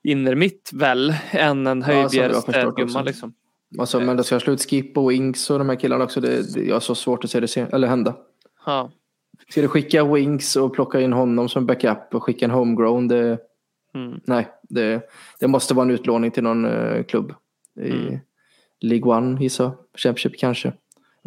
[0.03, 3.03] innermitt väl än en jag höjdbjärgsgumma också.
[3.03, 3.33] liksom.
[3.79, 6.21] Alltså, men det ska slut Skip och Wings och de här killarna också.
[6.21, 8.15] Det, det, jag har så svårt att se det se, eller hända.
[8.65, 8.91] Ja.
[9.49, 13.07] Ska du skicka Wings och plocka in honom som backup och skicka en homegrown?
[13.07, 13.37] Det,
[13.93, 14.19] Mm.
[14.25, 17.33] Nej, det, det måste vara en utlåning till någon eh, klubb.
[17.79, 18.19] I Mm.
[18.81, 19.73] League One gissar jag.
[19.97, 20.67] Championship kanske.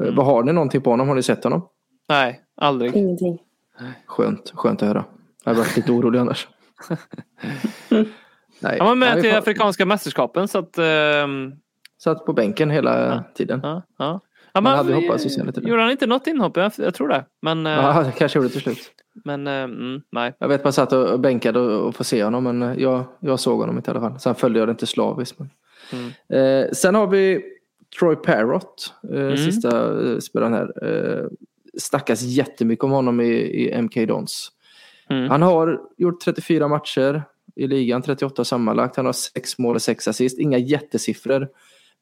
[0.03, 1.09] Eh, Vad har ni någonting på honom?
[1.09, 1.69] Har ni sett honom?
[2.09, 2.97] Nej, aldrig.
[2.97, 3.39] Ingenting.
[4.07, 5.05] Skönt, skönt att höra.
[5.45, 6.49] Jag hade varit lite orolig annars.
[8.61, 10.79] Nej, Han var med Nej, till får- Afrikanska mästerskapen så att...
[10.79, 11.53] ehm,
[11.99, 13.61] Satt på bänken hela tiden.
[13.63, 14.21] ja, ja.
[14.55, 15.61] Ja, Man hade hoppats att se lite.
[15.61, 16.57] Gjorde han inte något inhopp?
[16.57, 17.25] Jag, jag tror det.
[17.43, 18.91] Men, eh, Ja, det kanske gjorde det till slut.
[19.25, 20.35] men eh, mm, nej.
[20.39, 23.05] Jag vet att man satt och bänkade och, och får se honom men eh, jag,
[23.21, 24.21] jag såg honom inte i alla fall.
[24.21, 25.39] Sen följde jag det inte slaviskt.
[25.39, 25.51] Men.
[25.93, 26.65] Mm.
[26.65, 27.43] Eh, sen har vi
[27.99, 29.37] Troy Parrott, eh, Mm.
[29.37, 30.87] sista eh, spelaren här.
[30.89, 31.25] Eh,
[31.79, 34.49] snackas jättemycket om honom i, i MK Dons.
[35.11, 35.31] Mm.
[35.31, 37.23] Han har gjort 34 matcher
[37.57, 38.97] i ligan, 38 sammanlagt.
[38.97, 40.39] Han har 6 mål och 6 assist.
[40.39, 41.49] Inga jättesiffror.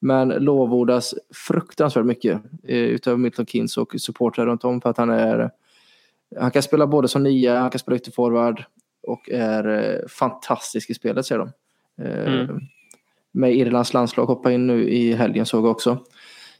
[0.00, 5.10] Men lovordas fruktansvärt mycket eh, utav Milton Keynes och supportrar runt om för att han
[5.10, 5.50] är
[6.36, 8.64] han kan spela både som nia, han kan spela ytterforward
[9.02, 11.48] och är eh, fantastisk i spelet säger de.
[12.04, 12.60] Eh, Mm.
[13.32, 15.98] Med Irlands landslag hoppa in nu i helgen såg jag också.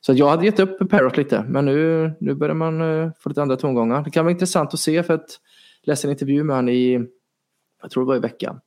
[0.00, 3.42] Så jag hade gett upp Parrot lite men nu, nu börjar man eh, få lite
[3.42, 4.05] andra tongångar.
[4.05, 5.40] Det kan vara intressant att se för att
[5.83, 7.09] jag läste en intervju med honom i,
[7.83, 8.61] jag tror det var i veckan.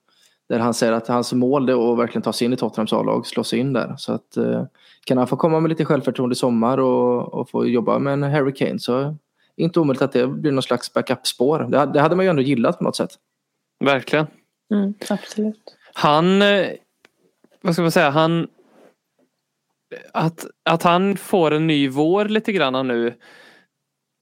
[0.49, 3.27] Där han säger att hans mål är att verkligen ta sig in i Tottenhams A-lag,
[3.27, 3.95] slå sig in där.
[3.97, 4.63] Så att eh,
[5.05, 8.23] kan han få komma med lite självförtroende i sommar och, och få jobba med en
[8.23, 9.15] Harry Kane så
[9.55, 11.67] inte omöjligt att det blir någon slags backup-spår.
[11.71, 13.11] Det, hade- det hade man ju ändå gillat på något sätt.
[13.83, 14.25] Verkligen.
[14.73, 15.75] Mm, absolut.
[15.93, 16.67] Han, eh,
[17.61, 18.47] vad ska man säga, han
[20.13, 23.13] att, att han får en ny vår lite grann nu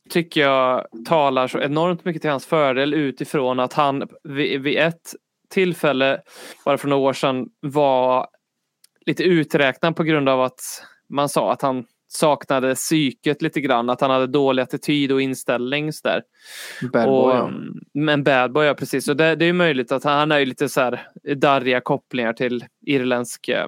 [0.10, 5.16] tycker jag talar så enormt mycket till hans fördel utifrån att han vid, vid ett
[5.52, 6.22] tillfälle,
[6.66, 8.28] bara för några år sedan, var
[9.06, 10.60] lite uträknad på grund av att
[11.10, 15.94] man sa att han saknade psyket lite grann, att han hade dålig attityd och inställning.
[15.94, 16.24] Så där.
[16.94, 17.48] Bad Och, boy, ja.
[17.48, 19.08] mm, Men bad boy, ja precis.
[19.08, 22.66] Och det, det är möjligt att han har ju lite så här darriga kopplingar till
[22.86, 23.68] irländsk eh,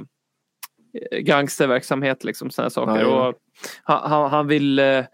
[1.20, 2.24] gangsterverksamhet.
[2.24, 3.02] Liksom, här saker.
[3.02, 3.28] Ja, ja.
[3.28, 3.36] Och
[3.84, 4.80] han, han, han vill...
[4.80, 5.06] eh,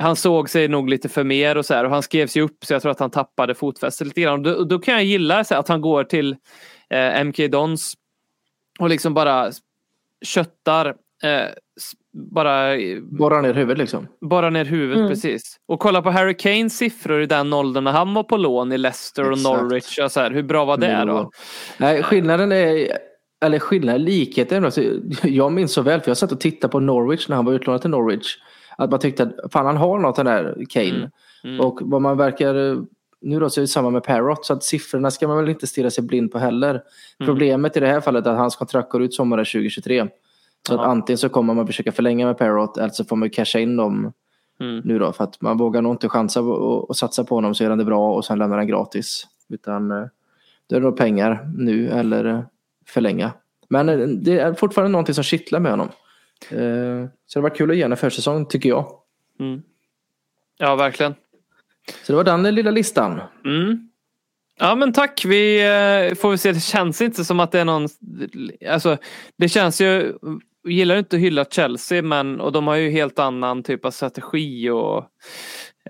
[0.00, 2.64] Han såg sig nog lite för mer och så här och han skrev sig upp
[2.64, 4.34] så jag tror att han tappade fotfästet lite grann.
[4.34, 6.36] Och Då, då kan jag gilla så här, att han går till
[6.90, 7.94] eh, MK Dons
[8.78, 9.50] och liksom bara
[10.24, 10.86] köttar
[11.22, 11.48] eh,
[12.12, 14.06] bara Borra ner huvudet liksom.
[14.20, 15.08] bara ner huvudet Mm.
[15.08, 15.56] precis.
[15.68, 18.78] Och kolla på Harry Kanes siffror i den åldern när han var på lån i
[18.78, 19.60] Leicester och Exakt.
[19.62, 19.98] Norwich.
[19.98, 21.30] Och så här, hur bra var det då?
[21.78, 22.88] Nej, skillnaden är,
[23.44, 24.64] eller skillnaden, likheten.
[24.64, 24.82] Alltså,
[25.22, 27.80] jag minns så väl, för jag satt och tittade på Norwich när han var utlånad
[27.80, 28.36] till Norwich.
[28.80, 30.88] Att man tyckte att fan han har något den där Kane.
[30.88, 31.10] Mm,
[31.44, 31.60] mm.
[31.60, 32.54] Och vad man verkar,
[33.20, 34.44] nu då så är det samma med Parrot.
[34.46, 36.70] Så att siffrorna ska man väl inte stirra sig blind på heller.
[36.70, 36.82] Mm.
[37.26, 40.08] Problemet i det här fallet är att hans kontrakt går ut sommaren 2023.
[40.68, 40.86] Så att Ja.
[40.86, 44.12] antingen så kommer man försöka förlänga med Parrot eller så får man casha in dem
[44.60, 44.80] Mm.
[44.84, 45.12] nu då.
[45.12, 47.78] För att man vågar nog inte chansa och, och satsa på honom så gör han
[47.78, 49.26] det bra och sen lämnar han gratis.
[49.48, 50.04] Utan eh,
[50.68, 52.46] då är det nog pengar nu eller
[52.86, 53.32] förlänga.
[53.68, 55.88] Men eh, det är fortfarande någonting som kittlar med honom.
[56.50, 58.92] Eh, Så det var kul att ge en försäsong tycker jag.
[59.40, 59.62] Mm.
[60.58, 61.14] Ja, verkligen.
[62.02, 63.20] Så det var den lilla listan.
[63.44, 63.86] Mm.
[64.58, 66.52] Ja men tack, vi eh, får väl se.
[66.52, 67.88] Det känns inte som att det är någon...
[68.70, 68.96] Alltså,
[69.36, 70.14] det känns ju
[70.68, 74.70] gillar inte att hylla Chelsea men och de har ju helt annan typ av strategi
[74.70, 75.04] och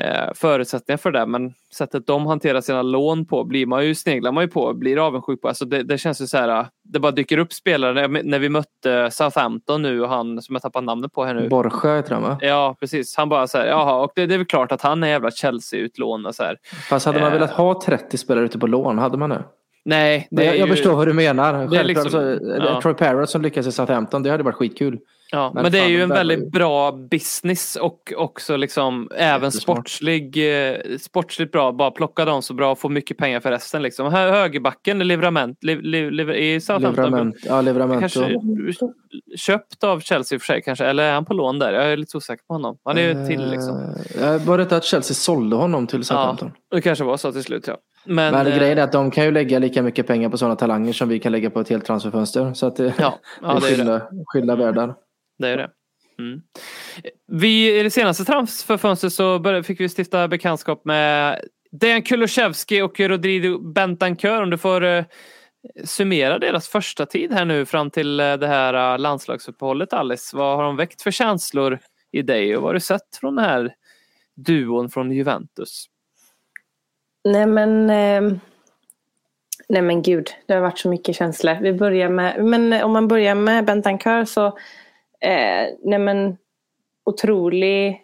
[0.01, 1.27] eh, förutsättningar för det.
[1.27, 5.07] Men sättet de hanterar sina lån på blir man ju, sneglar man ju på, blir
[5.07, 5.49] avundsjuk på.
[5.49, 8.09] Alltså det, det känns ju så här, det bara dyker upp spelare.
[8.09, 11.49] När vi mötte Southampton nu och han som jag tappar namnet på här nu.
[11.49, 12.39] Borja heter han va?
[12.41, 15.03] Ja precis, han bara så här, jaha och det, det är väl klart att han
[15.03, 16.57] är jävla Chelsea-utlån och så här.
[16.89, 17.35] Fast hade man Eh.
[17.35, 19.45] velat ha 30 spelare ute på lån, hade man det?
[19.85, 21.67] Nej, det jag, jag ju, förstår vad du menar.
[21.67, 22.81] det är liksom- alltså, ja.
[22.83, 24.99] Troy Parrott som lyckas i Southampton, det hade varit skitkul.
[25.33, 29.53] Ja, men, Men det är ju en var väldigt bra business och också liksom även
[29.53, 30.37] sportslig,
[30.71, 31.73] eh, sportsligt bra.
[31.73, 33.83] Bara plocka dem så bra och få mycket pengar för resten.
[33.83, 34.13] Liksom.
[34.13, 37.05] Hö- Högerbacken, Livrament, liv, liv, liv, i Southampton.
[37.05, 38.01] Livrament, ja, Livramento.
[38.01, 38.39] Kanske
[39.37, 41.73] köpt av Chelsea för sig kanske, eller är han på lån där?
[41.73, 42.79] Jag är lite osäker på honom.
[42.85, 43.95] Han är ju till liksom.
[44.21, 46.53] Eh, Var det inte att Chelsea sålde honom till Ja, Southampton?
[46.71, 47.79] Det kanske var så till slut ja.
[48.05, 50.57] Men, Men eh, grejen är att de kan ju lägga lika mycket pengar på sådana
[50.57, 52.55] talanger som vi kan lägga på ett helt transferfönster.
[52.55, 53.77] Så att det, Ja, ja det är det.
[53.77, 54.95] skilda, skilda världar.
[55.39, 55.71] Det är det.
[56.19, 56.41] Mm.
[57.27, 61.41] Vi, I det senaste transferfönstret så började, fick vi stifta bekantskap med
[61.73, 64.43] Dejan Kulusevski och Rodrigo Bentancur.
[64.43, 65.05] Om du får eh,
[65.85, 70.37] summera deras första tid här nu fram till eh, det här eh, landslagsuppehållet Alice.
[70.37, 71.79] Vad har de väckt för känslor
[72.13, 73.75] i dig och vad har du sett från den här
[74.37, 75.87] duon från Juventus?
[77.25, 78.39] Nej men, eh,
[79.69, 81.59] nej men gud, det har varit så mycket känslor.
[81.61, 84.47] Vi börjar med, men eh, om man börjar med Bentancur så,
[85.21, 86.37] eh, nej men
[87.05, 88.03] otrolig,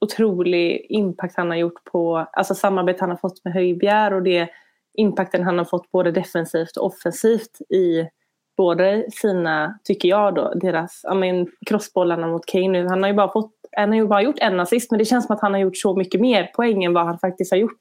[0.00, 4.48] otrolig impact han har gjort på, alltså samarbetet han har fått med Höjbjerg och det
[4.94, 8.08] impacten han har fått både defensivt och offensivt i
[8.56, 12.86] både sina, tycker jag då, deras, ja men crossbollarna mot Kane nu.
[12.88, 15.26] Han har ju bara fått, han har ju bara gjort en assist men det känns
[15.26, 17.78] som att han har gjort så mycket mer poäng än vad han faktiskt har gjort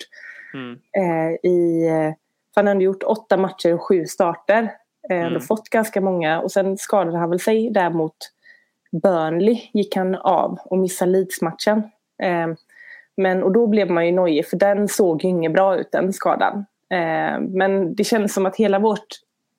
[0.54, 0.80] Mm.
[0.98, 2.14] eh, i, eh,
[2.56, 4.72] han hade gjort åtta matcher och sju starter.
[5.10, 5.28] Eh, Mm.
[5.28, 5.42] mm.
[5.42, 8.16] fått ganska många och sen skadade han väl sig där mot
[9.04, 11.84] Burnley gick han av och missade Leeds-matchen.
[12.24, 12.48] Eh,
[13.18, 16.14] men, och då blev man ju nojig för den såg ju inget bra ut den
[16.14, 16.66] skadan.
[16.90, 19.08] Eh, men det kändes som att hela vårt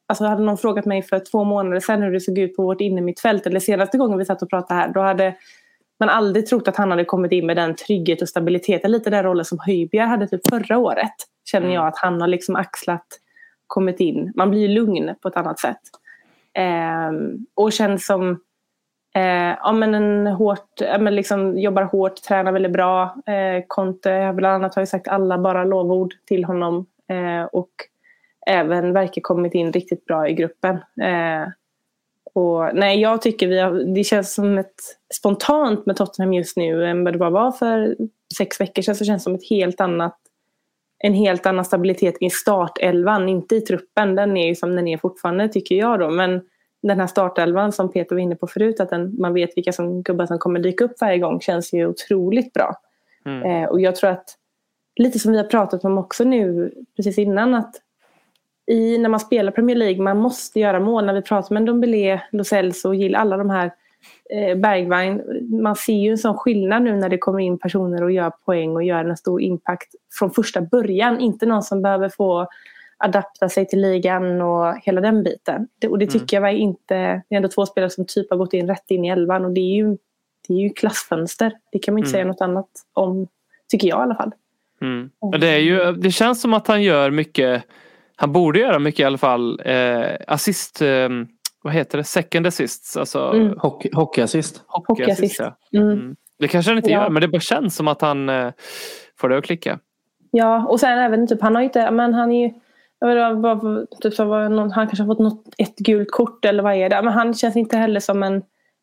[0.07, 2.81] Alltså hade någon frågat mig för två månader sedan hur det såg ut på vårt
[2.81, 5.35] innermittfält eller senaste gången vi satt och pratade här då hade
[6.07, 8.91] man aldrig trott att han hade kommit in med den trygghet och stabilitet.
[8.91, 11.15] Lite den rollen som Höjbjerg hade typ förra året.
[11.45, 11.75] Känner Mm.
[11.75, 13.07] jag att han har liksom axlat,
[13.67, 14.33] kommit in.
[14.37, 15.81] Man blir lugn på ett annat sätt.
[16.55, 18.31] Ehm, och känns som
[19.15, 23.03] eh, ja, men en hårt, ja, men liksom jobbar hårt, tränar väldigt bra.
[23.27, 26.87] Eh, Conte bland annat har ju sagt alla bara lovord till honom.
[27.11, 27.71] Eh, och
[28.47, 30.75] även verkar kommit in riktigt bra i gruppen.
[31.03, 31.49] Eh,
[32.35, 34.75] och, nej, jag tycker vi har, det känns som ett
[35.15, 37.97] spontant med Tottenham just nu än vad det bara var för
[38.39, 38.95] sex veckor sedan.
[38.95, 40.19] Så känns det som ett helt annat,
[40.99, 44.15] en helt annan stabilitet i startelvan, inte i truppen.
[44.15, 46.11] Den är ju som den är fortfarande tycker jag då.
[46.11, 46.41] Men
[46.83, 50.03] den här startelvan som Peter var inne på förut, att den, man vet vilka som,
[50.03, 52.75] gubbar som kommer dyka upp varje gång, känns ju otroligt bra.
[53.27, 53.43] Mm.
[53.43, 54.37] Eh, och jag tror att,
[54.97, 57.75] lite som vi har pratat om också nu precis innan, att
[58.67, 61.07] i, när man spelar Premier League, man måste göra mål.
[61.07, 63.71] När vi pratar med Ndombele, Lo Celso och Gill, alla de här
[64.31, 65.23] eh, Bergwijn.
[65.63, 68.77] Man ser ju en sån skillnad nu när det kommer in personer och gör poäng
[68.77, 71.21] och gör en stor impact från första början.
[71.21, 72.49] Inte någon som behöver få
[72.97, 75.69] adapta sig till ligan och hela den biten.
[75.79, 76.95] Det, och det tycker jag var inte...
[77.29, 79.51] Det är ändå två spelare som typ har gått in rätt in i elvan och
[79.53, 79.97] det är ju,
[80.49, 81.53] det är ju klassfönster.
[81.73, 82.13] Det kan man inte Mm.
[82.13, 83.27] säga något annat om,
[83.69, 84.33] tycker jag i alla fall.
[84.81, 85.11] Mm.
[85.31, 87.63] Men Det, är ju, det känns som att han gör mycket,
[88.23, 91.09] han borde göra mycket i alla fall, eh, assist, eh,
[91.63, 93.59] vad heter det, second assists, alltså Mm.
[93.59, 94.65] Hockey, hockeyassist.
[94.67, 95.41] Hockeyassist.
[95.41, 95.79] ja.
[95.81, 95.91] Mm.
[95.93, 96.17] Mm.
[96.39, 97.03] Det kanske han inte Ja.
[97.03, 98.53] gör men det bara känns som att han eh,
[99.19, 99.79] får det att klicka.
[100.31, 102.55] Ja, och sen även typ, han har ju inte, men han är ju,
[103.01, 106.45] jag vet vad, typ så var någon, han kanske har fått något, ett gult kort
[106.45, 107.03] eller vad är det?
[107.03, 108.43] Men han känns inte heller som en,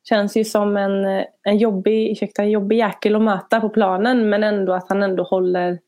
[0.09, 4.29] känns ju som en, eh, en jobbig, ursäkta, en jobbig jäkel att möta på planen
[4.29, 5.79] men ändå att han ändå håller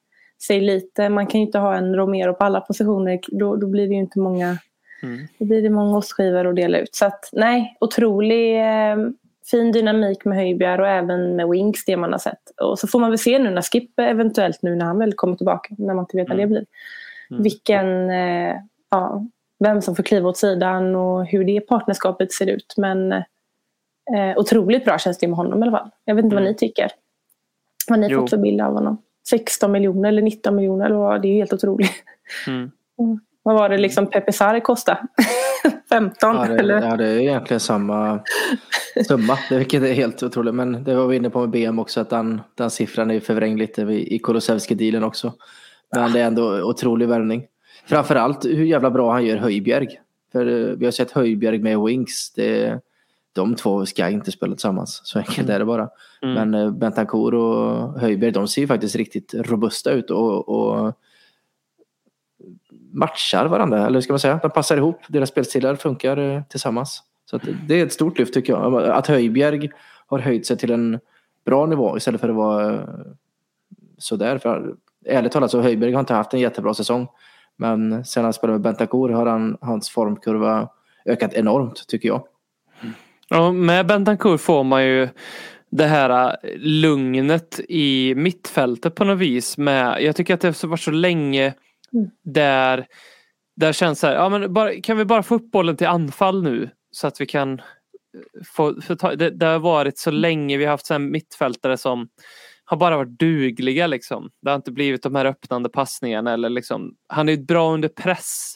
[0.47, 3.87] sig lite, man kan ju inte ha en Romero på alla positioner, då, då blir
[3.87, 4.57] det ju inte många,
[5.03, 5.27] Mm.
[5.39, 6.95] då blir det många ostskivor att dela ut.
[6.95, 8.95] Så att nej, otrolig eh,
[9.51, 12.39] fin dynamik med Höjbjerg och även med Wings det man har sett.
[12.61, 15.35] Och så får man väl se nu när Skip eventuellt nu när han väl kommer
[15.35, 16.65] tillbaka, när man inte vet när det blir.
[17.31, 17.43] Mm.
[17.43, 18.55] Vilken, eh,
[18.91, 19.25] ja,
[19.59, 22.73] vem som får kliva åt sidan och hur det partnerskapet ser ut.
[22.77, 23.21] Men eh,
[24.37, 25.89] otroligt bra känns det med honom i alla fall.
[26.05, 26.51] Jag vet inte vad Mm.
[26.51, 26.91] ni tycker.
[27.89, 28.19] Vad ni Jo.
[28.21, 28.97] fått för bild av honom?
[29.29, 31.21] 16 miljoner eller 19 miljoner, eller vad?
[31.21, 31.91] det är helt otroligt.
[32.47, 32.71] Mm.
[33.43, 34.99] Vad var det liksom Pepe Sarri kostade?
[35.89, 36.81] 15 Ja, det, eller?
[36.81, 38.19] ja, det är egentligen samma
[39.07, 40.55] summa, vilket är helt otroligt.
[40.55, 43.59] Men det var vi inne på med BM också, att den, den siffran är förvrängd
[43.59, 45.33] lite i Kulusevski-dealen också.
[45.95, 47.47] Men det är ändå otrolig värvning.
[47.85, 49.87] Framförallt hur jävla bra han gör Höjbjerg.
[50.31, 52.33] För eh, vi har sett Höjbjerg med Wings.
[52.35, 52.79] Det,
[53.33, 55.01] de två ska inte spela tillsammans.
[55.03, 55.89] Så enkelt är det bara.
[56.21, 56.33] Mm.
[56.33, 60.93] Men eh, Bentancourt och Höjberg, de ser ju faktiskt riktigt robusta ut och, och
[62.91, 64.39] matchar varandra, eller ska man säga.
[64.41, 67.03] De passar ihop, deras spelstilar funkar eh, tillsammans.
[67.25, 68.75] Så det är ett stort lyft tycker jag.
[68.89, 69.69] Att Höjbjerg
[70.07, 70.99] har höjt sig till en
[71.45, 72.81] bra nivå istället för att vara eh,
[73.97, 74.37] sådär.
[74.37, 74.75] För,
[75.05, 77.07] ärligt talat så Höjberg har inte haft en jättebra säsong.
[77.55, 80.69] Men sen han spelade med Bentancourt har han, hans formkurva
[81.05, 82.23] ökat enormt tycker jag.
[83.33, 85.09] Ja, med Bentancourt får man ju
[85.69, 89.57] det här äh, lugnet i mittfältet på något vis.
[89.57, 91.53] Med, jag tycker att det har varit så länge
[92.23, 92.87] där
[93.55, 96.43] där känns så här, ja, men bara, kan vi bara få upp bollen till anfall
[96.43, 97.65] nu så att vi kan äh,
[98.55, 102.09] få, få ta, det, det har varit så länge vi har haft så mittfältare som
[102.65, 104.29] har bara varit dugliga liksom.
[104.41, 108.53] Det har inte blivit de här öppnande passningarna eller liksom, han är bra under press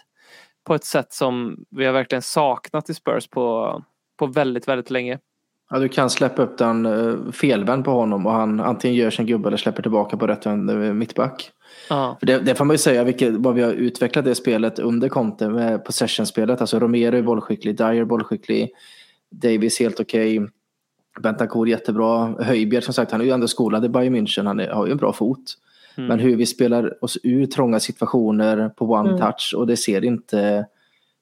[0.68, 3.84] på ett sätt som vi har verkligen saknat i Spurs på,
[4.18, 5.20] på väldigt, väldigt länge.
[5.70, 9.26] Ja, du kan släppa upp den uh, felvänd på honom och han antingen gör sin
[9.26, 10.54] gubbe eller släpper tillbaka på rätt uh,
[10.94, 11.52] mittback.
[11.90, 12.18] Ja.
[12.20, 15.10] För det, det får man ju säga vilket, vad vi har utvecklat det spelet under
[15.10, 16.62] Conte med possession-spelet.
[16.62, 18.70] Alltså Romero är bollskicklig, Dyer är bollskicklig,
[19.32, 20.40] Davis helt okej.
[20.40, 20.52] Okay.
[21.22, 22.36] Bentancourt jättebra.
[22.44, 24.46] Höjbjerg som sagt, han är ju ändå skolad i Bayern München.
[24.46, 25.58] Han är, har ju en bra fot.
[25.98, 26.08] Mm.
[26.08, 29.22] Men hur vi spelar oss ur trånga situationer på one Mm.
[29.22, 30.66] touch och det ser inte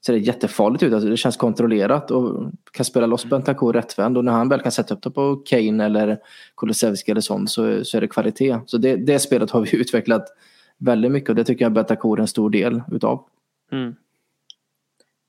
[0.06, 0.94] ser det jättefarligt ut.
[0.94, 4.72] Alltså det känns kontrollerat och kan spela loss Bentancourt rättvänd och när han väl kan
[4.72, 6.18] sätta upp det på Kane eller
[6.58, 8.60] Kulusevski eller sånt så, så är det kvalitet.
[8.66, 10.26] Så det, det spelet har vi utvecklat
[10.78, 13.26] väldigt mycket och det tycker jag Bentancourt är en stor del utav.
[13.72, 13.96] Mm.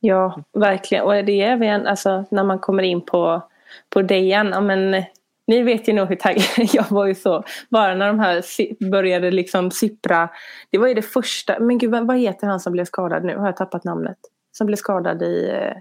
[0.01, 1.05] Ja, verkligen.
[1.05, 3.43] Och det är även alltså, när man kommer in på,
[3.91, 4.47] på Dejan.
[4.47, 5.05] Ja, men,
[5.47, 7.45] ni vet ju nog hur taggad jag var ju så.
[7.71, 8.43] Bara när de här
[8.91, 10.29] började liksom sippra.
[10.71, 11.59] Det var ju det första.
[11.61, 13.37] Men gud, vad vad heter han som blev skadad nu?
[13.37, 14.19] Har jag tappat namnet?
[14.57, 15.77] Som blev skadad i, eh,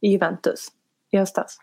[0.00, 0.68] i Juventus
[1.10, 1.58] i höstas.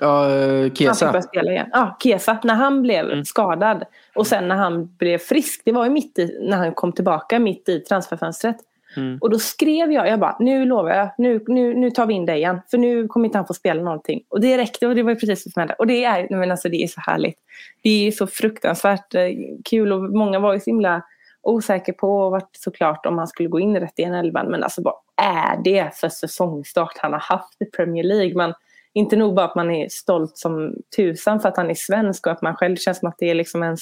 [0.00, 1.22] Ja, eh, Han fick Kesa.
[1.22, 1.68] spela igen.
[1.72, 2.38] Ja, Kesa.
[2.44, 3.24] När han blev Mm.
[3.24, 3.84] skadad
[4.14, 5.62] och sen när han blev frisk.
[5.64, 8.56] Det var ju mitt i, när han kom tillbaka mitt i transferfönstret.
[8.96, 9.18] Mm.
[9.20, 12.26] Och då skrev jag, jag bara, nu lovar jag, nu, nu, nu tar vi in
[12.26, 12.60] dig igen.
[12.70, 14.22] För nu kommer inte han få spela någonting.
[14.28, 15.74] Och det räckte och det var ju precis det som hände.
[15.74, 17.38] Och det är, men alltså, det är så härligt.
[17.82, 19.22] Det är så fruktansvärt eh,
[19.64, 21.02] kul och många var ju så himla
[21.42, 24.46] osäkra på och vart såklart om han skulle gå in rätt i en elvan.
[24.50, 28.36] Men alltså vad är det för säsongstart han har haft i Premier League?
[28.36, 28.54] Man,
[28.92, 32.32] inte nog bara att man är stolt som tusan för att han är svensk och
[32.32, 33.80] att man själv känns som att det är liksom ens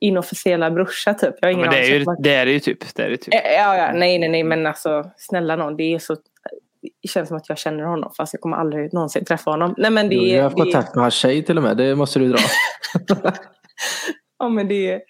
[0.00, 1.34] inofficiella brorsa typ.
[1.40, 2.94] Jag har Ja, ingen men det är ju det är det ju typ.
[2.94, 3.34] Det är det typ.
[3.34, 6.16] Ja, ja, nej, nej, nej, men alltså snälla någon, det är så
[7.02, 9.74] det känns som att jag känner honom fast jag kommer aldrig någonsin träffa honom.
[9.78, 10.28] Nej men det Jo, är...
[10.28, 12.38] jag har haft kontakt med hans tjej till och med, det måste du dra.
[14.38, 15.00] Ja men det är,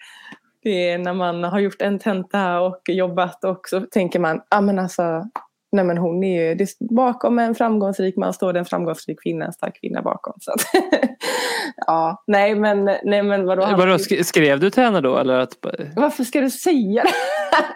[0.63, 4.61] det är när man har gjort en tenta och jobbat och så tänker man, ja
[4.61, 5.23] men alltså,
[5.71, 9.45] nej men hon är ju, det, bakom en framgångsrik man står det en framgångsrik kvinna,
[9.45, 10.33] en stark kvinna bakom.
[10.41, 10.61] Så att,
[11.87, 13.63] ja, nej men, nej men vadå?
[13.63, 15.17] han- Vadå, sk- skrev du till henne då?
[15.17, 15.53] Eller att,
[15.95, 17.09] Varför ska du säga det?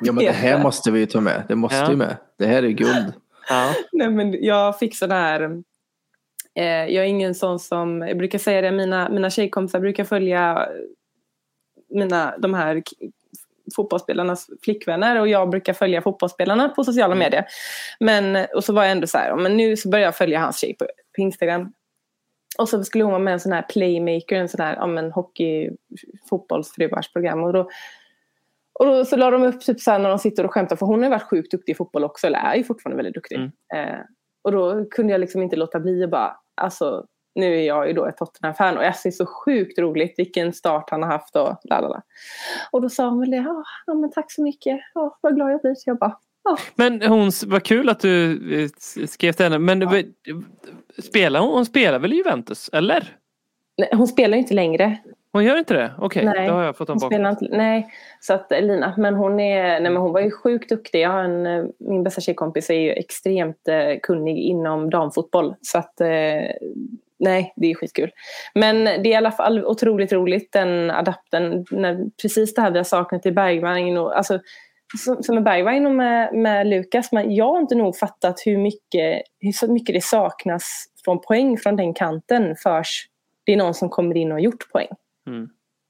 [0.02, 1.90] Ja men det här måste vi ju ta med, det måste Ja.
[1.90, 2.18] ju med.
[2.40, 3.14] Det här är guld.
[3.50, 3.70] ja.
[3.92, 5.42] Nej men jag fick sån här
[6.56, 10.68] eh, Jag är ingen sån som, jag brukar säga det, mina, mina tjejkompisar brukar följa
[11.90, 12.84] mina, de här
[13.76, 17.46] fotbollsspelarnas flickvänner och jag brukar följa fotbollsspelarna på sociala medier.
[18.00, 20.60] Men, och så var jag ändå så här, men nu så börjar jag följa hans
[20.60, 20.86] tjej på,
[21.16, 21.74] på Instagram.
[22.58, 24.88] Och så skulle hon vara med i en sån här playmaker, en sån här ja,
[24.88, 25.70] men hockey,
[26.30, 27.44] fotbollsfruars program.
[27.44, 27.70] Och då,
[28.80, 30.86] och då så la de upp typ så här när de sitter och skämtar, för
[30.86, 33.36] hon har ju varit sjukt duktig i fotboll också, eller är ju fortfarande väldigt duktig.
[33.36, 33.52] Mm.
[33.74, 34.00] Eh,
[34.42, 37.06] och då kunde jag liksom inte låta bli att bara, alltså
[37.38, 40.90] nu är jag ju då ett Tottenham-fan och jag ser så sjukt roligt vilken start
[40.90, 42.02] han har haft och lalala.
[42.72, 43.38] Och då sa hon väl det,
[43.86, 45.76] ja, men tack så mycket, ja, vad glad jag blir.
[45.76, 46.58] Så jag bara, ja.
[46.76, 48.32] Men hon, vad kul att du
[48.64, 48.70] eh,
[49.08, 49.60] skrev till henne.
[49.60, 50.04] Men ja.
[51.04, 52.70] spelar hon, hon spelar väl i Juventus?
[52.74, 53.16] Eller?
[53.78, 54.98] Nej, hon spelar ju inte längre.
[55.32, 55.92] Hon gör inte det?
[55.98, 57.26] Okej, Nej, då har jag fått Hon bakom.
[57.26, 57.88] inte, nej,
[58.20, 61.02] så att eh, Lina, men hon, är, nej, men hon var ju sjukt duktig.
[61.02, 65.56] Jag har en, eh, min bästa tjejkompis är ju extremt eh, kunnig inom damfotboll.
[65.62, 66.08] Så att eh,
[67.20, 68.12] nej, det är skitkul.
[68.56, 71.66] Men det är i alla fall otroligt roligt den adapten.
[71.72, 73.98] När, precis det här vi har saknat i Bergvagn.
[73.98, 74.40] Och, alltså,
[75.06, 77.12] som, som med Bergvagn och med, med Lukas.
[77.12, 81.76] Men jag har inte nog fattat hur mycket, hur mycket det saknas från poäng från
[81.76, 83.12] den kanten först
[83.48, 84.88] det är någon som kommer in och har gjort poäng.
[85.28, 85.50] Mm.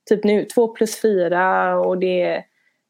[0.09, 2.43] Typ nu, två plus fyra och det är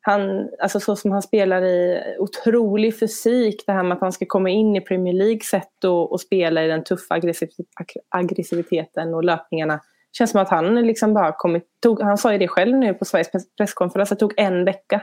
[0.08, 4.26] han, alltså så som han spelar i otrolig fysik, det här med att han ska
[4.26, 7.66] komma in i Premier League sätt och, och spela i den tuffa aggressiv-
[8.10, 9.80] aggressiviteten och löpningarna.
[10.18, 13.06] känns som att han liksom bara kommit, tog, han sa ju det själv nu på
[13.06, 15.02] Sveriges press- presskonferens, det tog en vecka.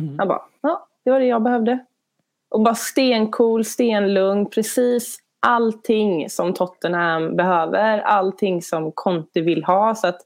[0.00, 0.18] Mm.
[0.18, 1.78] Han bara, ja, det var det jag behövde.
[2.50, 9.94] Och bara stencool, stenlugn, precis allting som Tottenham behöver, allting som Conte vill ha.
[9.94, 10.20] Så att,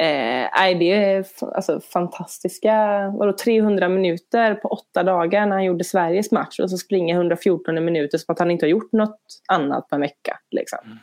[0.00, 2.74] eh, nej, det är alltså, fantastiska,
[3.18, 7.84] vadå 300 minuter på åtta dagar när han gjorde Sveriges match och så springer 114
[7.84, 9.20] minuter som att han inte har gjort något
[9.52, 10.38] annat på en vecka.
[10.50, 10.78] Liksom.
[10.84, 10.98] Mm.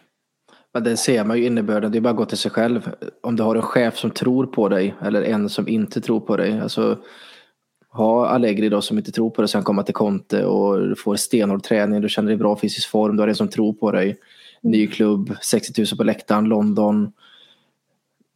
[0.74, 1.92] Men det ser man ju innebörden.
[1.92, 2.92] Det är bara att gå till sig själv.
[3.24, 6.38] Om du har en chef som tror på dig eller en som inte tror på
[6.38, 6.60] dig.
[6.60, 6.98] Alltså,
[7.90, 11.16] ha Allegri då som inte tror på dig sen komma till Conte och du får
[11.16, 12.02] stenhård träning.
[12.02, 13.16] Du känner dig i bra fysisk form.
[13.16, 14.18] Du har en som tror på dig.
[14.62, 17.12] Ny klubb, 60 000 på läktaren, London.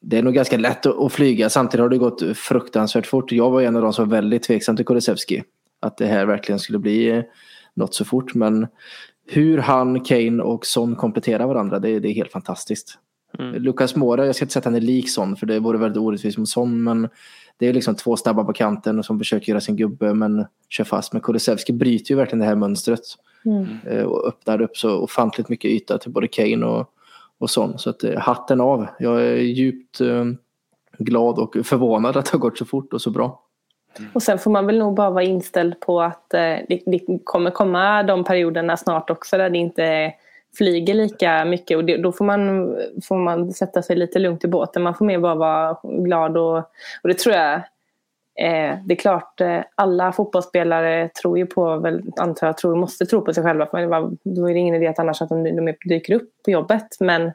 [0.10, 1.50] Det är nog ganska lätt att flyga.
[1.50, 3.32] Samtidigt har det gått fruktansvärt fort.
[3.32, 5.44] Jag var en av de som var väldigt tveksam till Kulusevski.
[5.80, 7.24] Att det här verkligen skulle bli eh,
[7.74, 8.34] något så fort.
[8.34, 8.68] Men
[9.28, 12.98] hur han, Kane och Son kompletterar varandra, det, det är helt fantastiskt.
[13.54, 16.02] Lucas Moura, jag ska inte säga att han är lik Son för det vore väldigt
[16.02, 16.84] orättvist mot Son.
[16.84, 17.10] Men
[17.58, 21.14] det är liksom två snabba på kanten som försöker göra sin gubbe men kör fast.
[21.14, 23.00] Men Kulusevski bryter ju verkligen det här mönstret.
[23.86, 26.94] eh, Och öppnar upp så ofantligt mycket yta till både Kane och,
[27.40, 27.82] och sånt.
[27.82, 28.88] Så att, eh, hatten av.
[29.00, 30.26] Jag är djupt eh,
[30.98, 33.44] glad och förvånad att det har gått så fort och så bra.
[34.00, 34.12] Mm.
[34.14, 37.52] Och sen får man väl nog bara vara inställd på att eh, det, det kommer
[37.52, 40.14] komma de perioderna snart också där det inte
[40.58, 44.48] flyger lika mycket och det, då får man, får man sätta sig lite lugnt i
[44.48, 44.84] båten.
[44.84, 46.58] Man får mer bara vara glad och,
[47.04, 47.62] och det tror jag
[48.42, 53.06] eh, det är klart, eh, alla fotbollsspelare tror ju på, väl, antar jag, tror, måste
[53.06, 53.66] tro på sig själva.
[53.66, 56.30] För det var, då är det ingen idé att annars att de, de dyker upp
[56.46, 56.88] på jobbet.
[57.00, 57.26] Men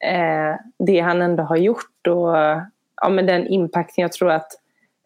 [0.00, 2.36] eh, det han ändå har gjort och
[3.02, 4.52] ja, men den impacten jag tror att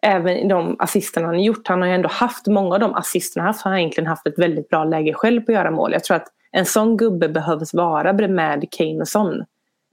[0.01, 1.67] även de assisterna han har gjort.
[1.67, 4.27] Han har ju ändå haft, många av de assisterna han haft har han egentligen haft
[4.27, 5.93] ett väldigt bra läge själv på att göra mål.
[5.93, 9.45] Jag tror att en sån gubbe behövs vara med Kane och Son.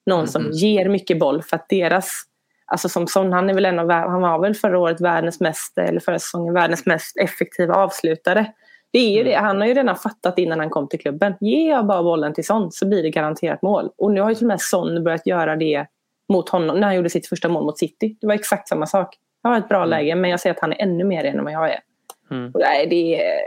[0.06, 2.22] Någon som ger mycket boll för att deras,
[2.68, 5.78] alltså som Son, han är väl en av, han var väl förra året världens mest,
[5.78, 8.52] eller förra säsongen världens mest effektiva avslutare.
[8.90, 11.34] Det är ju det, han har ju redan fattat innan han kom till klubben.
[11.40, 13.90] Ger jag bara bollen till Son så blir det garanterat mål.
[13.98, 15.86] Och nu har ju till och med Son börjat göra det
[16.28, 18.16] mot honom när han gjorde sitt första mål mot City.
[18.20, 19.16] Det var exakt samma sak.
[19.42, 21.52] Jag har ett bra läge men jag ser att han är ännu mer än vad
[21.52, 21.80] jag är.
[22.30, 22.50] Mm.
[22.54, 23.40] Och nej, det är...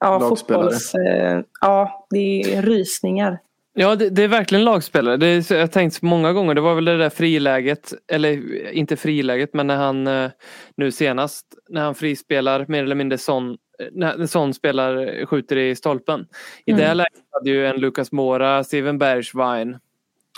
[0.00, 0.94] Ja, fotbolls...
[0.94, 3.38] Eh, ja, det är rysningar.
[3.80, 5.16] Ja, det, det är verkligen lagspelare.
[5.16, 8.96] Det är, jag har tänkt många gånger, det var väl det där friläget, eller inte
[8.96, 10.30] friläget, men när han eh,
[10.76, 13.56] nu senast, när han frispelar mer eller mindre sån,
[13.92, 16.26] när sån spelar, skjuter i stolpen.
[16.66, 16.96] I det Mm.
[16.96, 19.78] läget hade ju en Lucas Mora, Steven Bergwijn,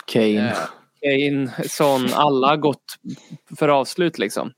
[0.05, 0.49] Kane.
[0.49, 0.55] eh,
[1.01, 2.83] Kane, Son, alla gått
[3.59, 4.53] för avslut liksom.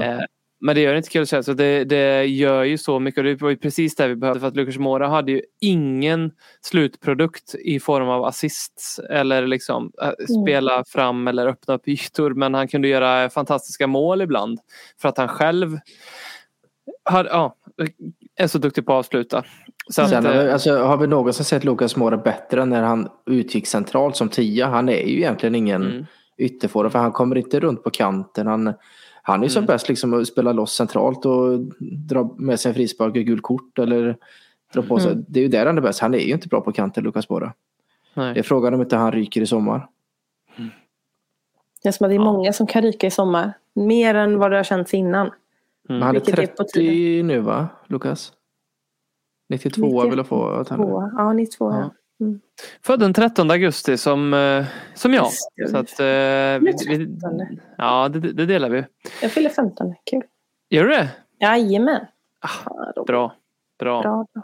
[0.00, 0.20] Eh,
[0.62, 1.50] men det gör inte Kulusevski.
[1.50, 3.18] Så det, det gör ju så mycket.
[3.18, 4.40] Och det var ju precis det vi behövde.
[4.40, 8.98] För att Lucas Moura hade ju ingen slutprodukt i form av assists.
[8.98, 12.34] Eller liksom äh, spela fram eller öppna upp ytor.
[12.34, 14.58] Men han kunde göra fantastiska mål ibland.
[15.00, 15.78] För att han själv
[17.04, 17.56] har, ja,
[18.36, 19.44] är så duktig på att avsluta.
[19.90, 23.08] Så att, Sen eh, alltså, har vi någonsin sett Lucas Moura bättre än när han
[23.26, 24.66] utgick centralt som tia?
[24.66, 26.06] Han är ju egentligen ingen Mm.
[26.38, 28.46] ytterforward för han kommer inte runt på kanten.
[28.46, 28.74] Han,
[29.22, 29.66] han är ju som Mm.
[29.66, 31.58] bäst liksom att spela loss centralt och
[32.08, 34.16] dra med sig en frispark och gult kort eller
[34.74, 35.16] dra på sig.
[35.28, 36.00] Det är ju där han är bäst.
[36.00, 37.52] Han är ju inte bra på kanten Lucas Moura.
[38.14, 38.34] nej.
[38.34, 39.88] Det är frågan om inte han ryker i sommar.
[41.82, 43.52] Det är som att det är många som kan ryka i sommar.
[43.74, 45.30] Mer än vad det har känts innan.
[45.88, 48.32] Men han är Vilket är på 30 nu va, Lukas?
[49.48, 50.84] 92 vill jag få att han är.
[50.84, 51.10] Två.
[51.16, 51.70] Ja, 92.
[51.72, 51.90] Ja.
[52.82, 54.64] Född den 13 augusti som, eh,
[54.94, 55.28] som jag.
[55.70, 57.58] Så att, eh, vi, vi, 13.
[57.78, 58.84] ja, det, det delar vi.
[59.22, 59.94] Jag fyller 15.
[60.10, 60.22] Kul.
[60.70, 61.08] Gör du det?
[61.40, 62.06] Jajamän.
[62.40, 63.34] Ah, Bra.
[63.78, 64.02] Bra.
[64.02, 64.42] Bra, bra.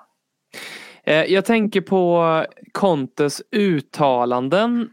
[1.05, 4.91] Eh, Jag tänker på Contes uttalanden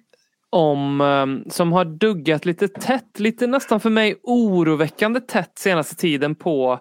[0.49, 6.35] om, eh, som har duggat lite tätt, lite nästan för mig oroväckande tätt senaste tiden
[6.35, 6.79] på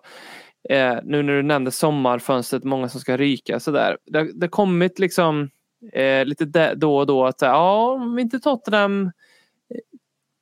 [0.71, 3.99] eh, nu när du nämnde sommarfönstret, många som ska ryka sådär.
[4.07, 5.51] Det, det har kommit liksom
[5.93, 9.11] eh, lite då och då att ja, om inte Tottenham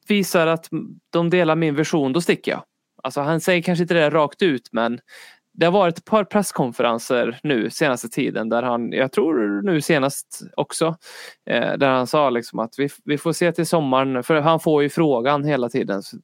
[0.08, 0.68] visar att
[1.10, 2.62] de delar min version då sticker jag.
[3.02, 5.00] Alltså han säger kanske inte det rakt ut men
[5.54, 10.40] det har varit ett par presskonferenser nu senaste tiden där han, jag tror nu senast
[10.56, 10.86] också,
[11.50, 14.82] eh, där han sa liksom att vi, vi får se till sommaren, för han får
[14.82, 16.02] ju frågan hela tiden.
[16.02, 16.16] så-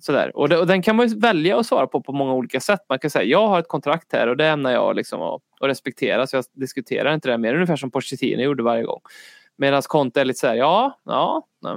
[0.00, 0.36] Sådär.
[0.36, 2.80] Och, det, och den kan man ju välja att svara på på många olika sätt.
[2.88, 5.68] Man kan säga jag har ett kontrakt här och det ämnar jag liksom att, och
[5.68, 7.54] respektera så jag diskuterar inte det mer.
[7.54, 9.00] Ungefär som Pochettino gjorde varje gång.
[9.56, 11.76] Medan Conte är lite så här, ja, ja, nej,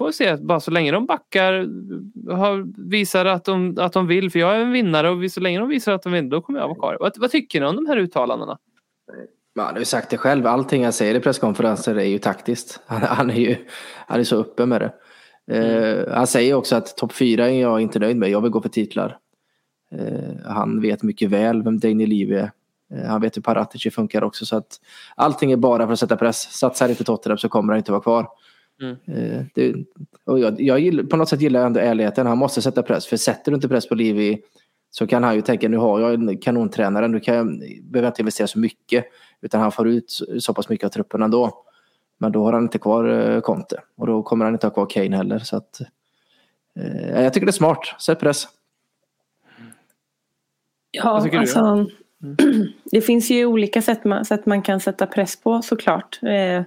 [0.00, 0.36] får se.
[0.36, 1.52] Bara så länge de backar,
[2.34, 5.58] har, visar att de, att de vill, för jag är en vinnare och så länge
[5.58, 6.96] de visar att de vill, då kommer jag vara kvar.
[7.00, 8.58] Vad, vad tycker ni om de här uttalandena?
[9.54, 12.80] Ja, du har ju sagt det själv, allting han säger i presskonferenser är ju taktiskt.
[12.86, 13.56] Han, han, är ju
[14.06, 14.92] han är så uppe med det.
[15.52, 18.62] Uh, han säger också att topp fyra är jag inte nöjd med, jag vill gå
[18.62, 19.18] för titlar.
[19.94, 22.50] Uh, han vet mycket väl vem Daniel Levy är.
[22.94, 24.80] Eh, Han vet hur Paratici funkar också så att
[25.14, 26.40] allting är bara för att sätta press.
[26.52, 28.28] Satsar inte Tottenham så kommer han inte vara kvar.
[28.82, 28.96] Mm.
[29.06, 29.74] Eh, Det,
[30.24, 32.26] och jag, jag gillar, på något sätt gillar jag ändå ärligheten.
[32.26, 33.06] Han måste sätta press.
[33.06, 34.42] För sätter du inte press på Livi
[34.90, 37.08] så kan han ju tänka nu har jag en kanontränare.
[37.08, 37.46] Nu kan jag,
[37.82, 39.04] behöver jag inte investera så mycket.
[39.40, 40.10] Utan han får ut
[40.40, 41.64] så- pass mycket av truppen ändå.
[42.18, 43.80] Men då har han inte kvar eh, Conte.
[43.96, 45.38] Och då kommer han inte ha kvar Kane heller.
[45.38, 45.80] Så att,
[46.76, 47.80] eh, jag tycker det är smart.
[48.00, 48.48] Sätt press.
[50.90, 51.20] Ja,
[51.54, 52.36] Vad Mm.
[52.84, 56.18] det finns ju olika sätt man, sätt man kan sätta press på såklart.
[56.22, 56.62] Eh,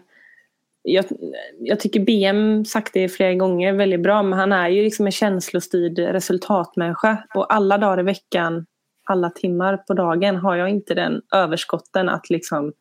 [0.84, 1.06] jag,
[1.60, 5.12] jag tycker BM sagt det flera gånger väldigt bra men han är ju liksom en
[5.12, 7.24] känslostyrd resultatmänniska.
[7.36, 8.66] Och alla dagar i veckan,
[9.04, 12.74] alla timmar på dagen har jag inte den överskotten att liksom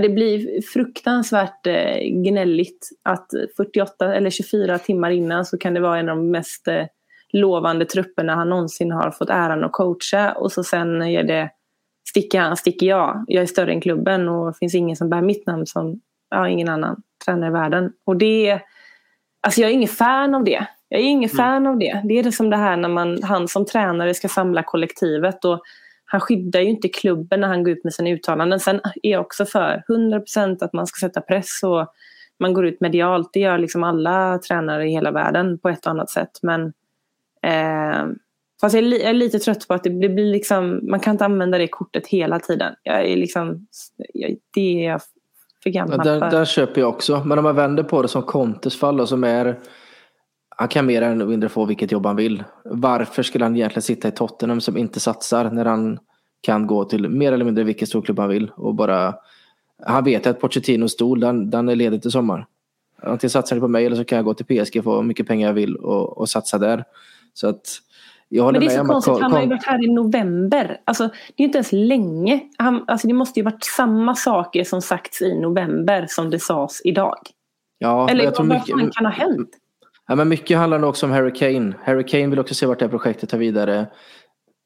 [0.00, 5.98] det blir fruktansvärt eh, gnälligt att 48 eller 24 timmar innan så kan det vara
[5.98, 6.84] en av de mest eh,
[7.32, 10.32] lovande trupperna han någonsin har fått äran att coacha.
[10.32, 11.50] Och så sen är det
[12.16, 13.24] sticker han, sticker jag.
[13.26, 16.00] Jag är större än klubben och det finns ingen som bär mitt namn som
[16.30, 17.92] ja, ingen annan tränare i världen.
[18.04, 18.60] Och det
[19.40, 20.66] alltså jag är ingen fan av det.
[20.88, 22.02] Jag är ingen fan av det.
[22.04, 25.62] Det är det som det här när man, han som tränare ska samla kollektivet och
[26.04, 28.60] han skyddar ju inte klubben när han går ut med sina uttalanden.
[28.60, 31.86] Sen är jag också för 100% att man ska sätta press och
[32.38, 33.30] man går ut medialt.
[33.32, 36.38] Det gör liksom alla tränare i hela världen på ett och annat sätt.
[36.42, 36.72] Men
[37.42, 38.06] eh,
[38.60, 40.80] fast jag är, li- jag är lite trött på att det blir, det blir liksom,
[40.82, 42.74] man kan inte använda det kortet hela tiden.
[42.82, 43.66] Jag är liksom,
[44.14, 45.00] jag, det är jag
[45.62, 46.30] för Ja, gammal där, för.
[46.30, 47.22] där köper jag också.
[47.24, 49.58] Men om man vänder på det som Contes fall då, som är
[50.58, 52.44] han kan mer än mindre få vilket jobb han vill.
[52.64, 55.98] Varför skulle han egentligen sitta i Tottenham som inte satsar när han
[56.40, 59.14] kan gå till mer eller mindre vilken storklubb han vill och bara
[59.86, 62.46] han vet att Pochettinos stol den, den är ledig till sommar.
[63.02, 65.02] Antingen satsar ni på mig eller så kan jag gå till PSG och få hur
[65.02, 66.84] mycket pengar jag vill och, och satsa där.
[67.34, 67.78] Så att
[68.28, 70.80] jag håller Men det är så konstigt, han har ju varit här i november.
[70.84, 72.40] Alltså, det är ju inte ens länge.
[72.58, 76.80] Han, alltså, det måste ju varit samma saker som sagts i november som det sades
[76.84, 77.18] idag.
[77.78, 79.50] ja, Eller jag tror vad mycket, kan ha hänt?
[80.08, 81.74] Ja, men mycket handlar nog också om Harry Kane.
[81.82, 83.86] Harry Kane vill också se vart det här projektet tar vidare.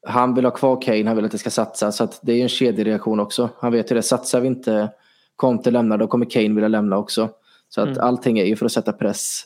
[0.07, 1.91] Han vill ha kvar Kane, han vill att det ska satsa.
[1.91, 3.49] Så att det är en kedjereaktion också.
[3.59, 4.89] Han vet ju det, satsar vi inte,
[5.35, 7.29] Conte lämnar, då kommer Kane vilja lämna också.
[7.69, 7.99] Så att Mm.
[8.01, 9.43] allting är ju för att sätta press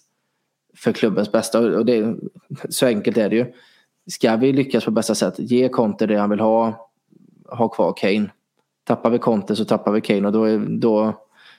[0.78, 1.60] för klubbens bästa.
[1.60, 2.16] Och det,
[2.70, 3.46] så enkelt är det ju.
[4.08, 6.90] Ska vi lyckas på bästa sätt, ge Conte det han vill ha,
[7.50, 8.30] ha kvar Kane.
[8.84, 11.14] Tappar vi Conte så tappar vi Kane och då, är, då,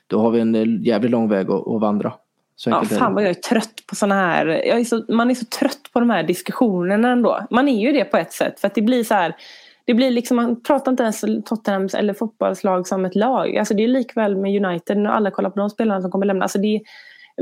[0.06, 2.12] då har vi en jävligt lång väg att, att vandra.
[2.56, 5.44] Så Ja, fan vad jag är trött på såna här, är så, man är så
[5.44, 7.46] trött på de här diskussionerna ändå.
[7.50, 9.36] Man är ju det på ett sätt för att det blir så här,
[9.84, 13.56] det blir liksom, man pratar inte ens Tottenhams eller fotbollslag som ett lag.
[13.56, 16.44] Alltså det är likväl med United, när alla kollar på de spelarna som kommer lämna.
[16.44, 16.80] Alltså det,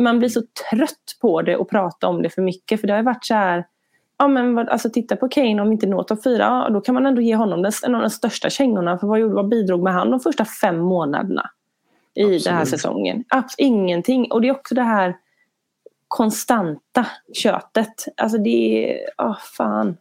[0.00, 3.02] man blir så trött på det och prata om det för mycket för det har
[3.02, 3.64] varit så här,
[4.18, 6.94] ja men vad, alltså titta på Kane om inte når topp fyra, ja, då kan
[6.94, 9.82] man ändå ge honom den, en av de största kängorna för vad, gjorde, vad bidrog
[9.82, 11.50] med han de första fem månaderna
[12.14, 12.68] i den här Absolut.
[12.68, 13.24] säsongen?
[13.28, 14.32] Abs- ingenting.
[14.32, 15.16] Och det är också det här
[16.08, 18.04] konstanta köttet.
[18.16, 19.96] Alltså det är, åh fan.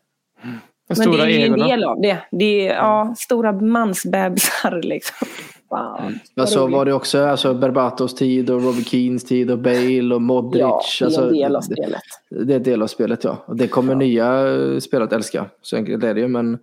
[0.87, 2.17] De Men det är ju en del av det.
[2.31, 5.27] Det är ja, stora mansbebisar liksom.
[5.73, 6.73] Fan, Ja, vad så roligt.
[6.75, 10.61] var det också alltså Berbatos tid och Robbie Keens tid och Bale och Modric.
[10.61, 12.01] Ja, det är alltså, en del av det, spelet.
[12.29, 13.43] det är en del av spelet ja.
[13.45, 15.45] Och det kommer nya eh, spelare att älska.
[15.61, 16.27] Så enkelt är det ju.
[16.27, 16.59] Men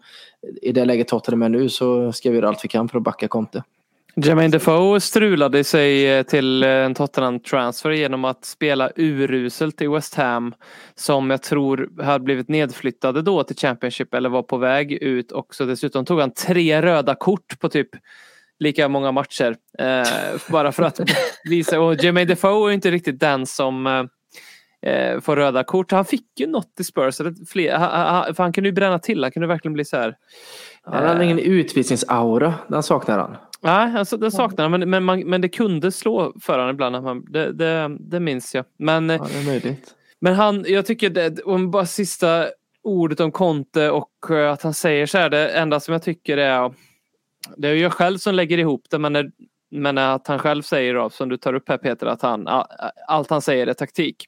[0.62, 3.04] i det läget Tottenham är nu så ska vi göra allt vi kan för att
[3.04, 3.62] backa Conte.
[4.16, 10.14] Jermaine Defoe strulade sig eh, till eh, en Tottenham-transfer genom att spela uruselt i West
[10.14, 10.54] Ham.
[10.94, 15.66] Som jag tror hade blivit nedflyttade då till Championship eller var på väg ut också.
[15.66, 17.88] Dessutom tog han tre röda kort på typ
[18.60, 19.56] lika många matcher.
[19.78, 21.00] Eh, bara för att
[21.44, 21.80] visa.
[21.80, 24.04] Och Jermaine Defoe är inte riktigt den som eh,
[24.92, 25.92] eh, får röda kort.
[25.92, 27.20] Han fick ju något i Spurs.
[27.48, 29.24] Fler, han, han, kunde ju bränna till.
[29.24, 30.16] Han kunde verkligen bli så här.
[30.82, 32.54] Han har ingen utvisningsaura.
[32.68, 33.36] Den saknar han.
[33.62, 37.02] Nej, alltså, det saknar han, men, men, man, men det kunde slå för honom ibland.
[37.04, 38.64] Man, det, det, det minns jag.
[38.78, 39.94] Men, Ja, det är möjligt.
[40.20, 42.46] men han, jag tycker det, om bara sista
[42.82, 44.10] ordet om Conte och
[44.52, 46.72] att han säger så här, det enda som jag tycker är,
[47.56, 49.30] det är ju jag själv som lägger ihop det, men, när,
[49.70, 52.48] men att han själv säger, då, som du tar upp här Peter, att han,
[53.08, 54.26] allt han säger är taktik.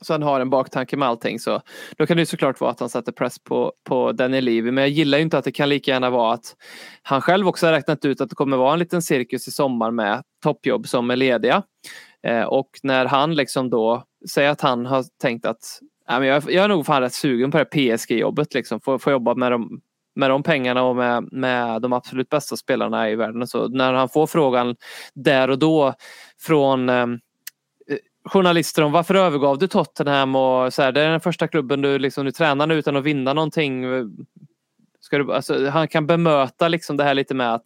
[0.00, 1.38] Så han har en baktanke med allting.
[1.38, 1.62] Så
[1.96, 4.70] då kan det ju såklart vara att han sätter press på, på Danny Levy.
[4.70, 6.56] Men jag gillar ju inte att det kan lika gärna vara att
[7.02, 9.90] han själv också har räknat ut att det kommer vara en liten cirkus i sommar
[9.90, 11.62] med toppjobb som är lediga.
[12.22, 16.42] Eh, och när han liksom då säger att han har tänkt att ja, men jag,
[16.50, 18.54] jag är nog fan rätt sugen på det här PSG-jobbet.
[18.54, 18.80] Liksom.
[18.80, 19.80] Få, få jobba med de,
[20.14, 23.46] med de pengarna och med, med de absolut bästa spelarna i världen.
[23.46, 24.76] Så när han får frågan
[25.14, 25.94] där och då
[26.40, 27.18] från ehm,
[27.88, 31.82] eh, journalister om varför övergav du Tottenham och så här, det är den första klubben
[31.82, 33.84] du liksom, du tränar nu utan att vinna någonting.
[35.00, 37.64] Ska du, alltså, han kan bemöta liksom det här lite med att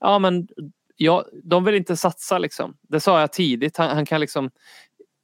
[0.00, 0.48] ja men
[0.96, 2.76] ja, de vill inte satsa liksom.
[2.82, 3.76] Det sa jag tidigt.
[3.76, 4.50] Han, han kan liksom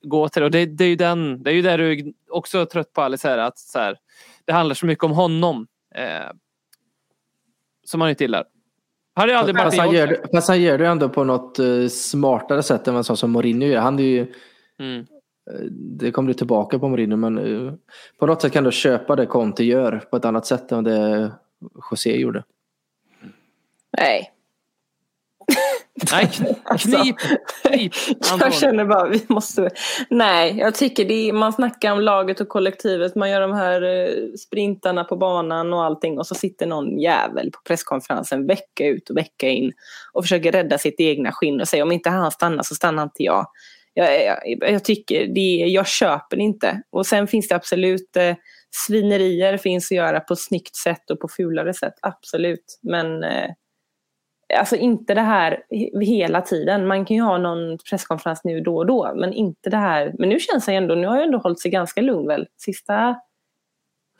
[0.02, 0.46] gå till det.
[0.46, 3.02] Och det, det är ju den, det är ju där du också är trött på
[3.02, 3.96] Alice här, att så här,
[4.44, 5.66] det handlar så mycket om honom.
[5.94, 6.30] Eh,
[7.84, 8.44] som han inte gillar.
[9.16, 12.62] Hade jag aldrig Fast han, gör, fast han gör det ändå på något eh, smartare
[12.62, 13.80] sätt än vad sån som Mourinho gör.
[13.80, 14.32] Han är ju,
[14.78, 15.00] Mm.
[15.50, 17.72] eh, det kommer du tillbaka på Mourinho men eh,
[18.18, 21.30] på något sätt kan du köpa det Conte gör på ett annat sätt än det
[21.90, 22.44] José gjorde.
[23.98, 24.30] Nej.
[26.12, 27.16] Nej, kn- knip,
[27.62, 27.92] knip.
[28.40, 29.70] Jag känner bara vi måste...
[30.10, 33.14] Nej, jag tycker det är, man snackar om laget och kollektivet.
[33.14, 37.50] Man gör de här eh, sprintarna på banan och allting och så sitter någon jävel
[37.50, 39.72] på presskonferensen vecka ut och vecka in
[40.12, 43.22] och försöker rädda sitt egna skinn och säger om inte han stannar så stannar inte
[43.22, 43.46] jag.
[43.94, 46.82] Jag, jag, jag tycker det, jag köper inte.
[46.90, 48.34] Och sen finns det absolut eh,
[48.86, 52.78] svinerier finns att göra på snyggt sätt och på fulare sätt, absolut.
[52.82, 53.50] Men eh,
[54.58, 56.86] Alltså inte det här he- hela tiden.
[56.86, 59.12] Man kan ju ha någon presskonferens nu då och då.
[59.16, 60.14] Men inte det här.
[60.18, 62.46] Men nu känns det ändå, nu har jag ändå hållit sig ganska lugn väl.
[62.56, 63.16] Sista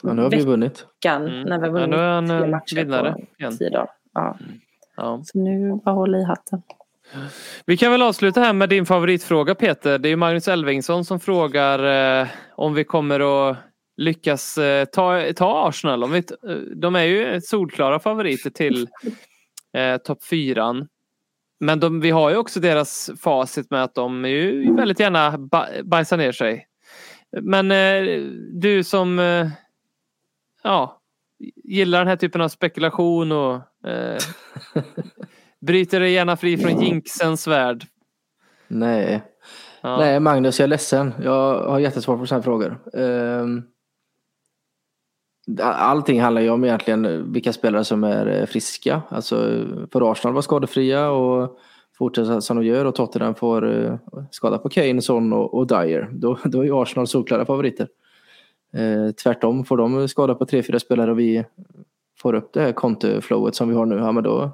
[0.03, 0.87] Ja, nu har vi vunnit.
[1.07, 1.43] Mm.
[1.43, 3.59] när vi har Ja, vunnit då är han, tre eh, matcher vinnare på igen.
[3.59, 3.89] tio dagar.
[4.15, 4.37] Ja.
[4.97, 5.21] Ja.
[5.25, 6.63] Så nu bara håll i hatten.
[7.67, 9.99] Vi kan väl avsluta här med din favoritfråga Peter.
[9.99, 13.57] Det är ju Magnus Elvingsson som frågar eh, om vi kommer att
[13.97, 16.05] lyckas eh, ta, ta Arsenal.
[16.05, 18.89] Om vi, eh, de är ju solklara favoriter till
[19.75, 20.89] eh, topp fyran.
[21.61, 25.39] Men de, vi har ju också deras facit med att de är ju väldigt gärna
[25.39, 26.67] ba, bajsar ner sig.
[27.43, 28.23] Men eh,
[28.53, 29.49] du som eh,
[30.63, 31.01] ja,
[31.65, 33.55] gillar den här typen av spekulation och
[33.89, 34.19] eh,
[35.61, 37.85] bryter dig gärna fri från jinxens värld.
[38.69, 39.23] Nej.
[39.81, 39.97] Ja.
[39.97, 41.15] Nej Magnus, jag är ledsen.
[41.23, 42.79] Jag har jättesvårt på sådana här frågor.
[42.95, 43.63] Ehm,
[45.63, 49.03] Allting handlar ju om egentligen vilka spelare som är eh, friska.
[49.09, 51.59] Alltså för Arsenal var skadefria och
[51.99, 53.95] fortsätta som de gör och Tottenham får eh,
[54.31, 56.09] skada på Kane, Son och, och Dyer.
[56.13, 57.89] Då, då är ju Arsenal solklara favoriter.
[58.75, 61.45] Eh, tvärtom, får de skada på tre, fyra spelare och vi
[62.19, 64.51] får upp det här kontoflowet som vi har nu, ja, men då,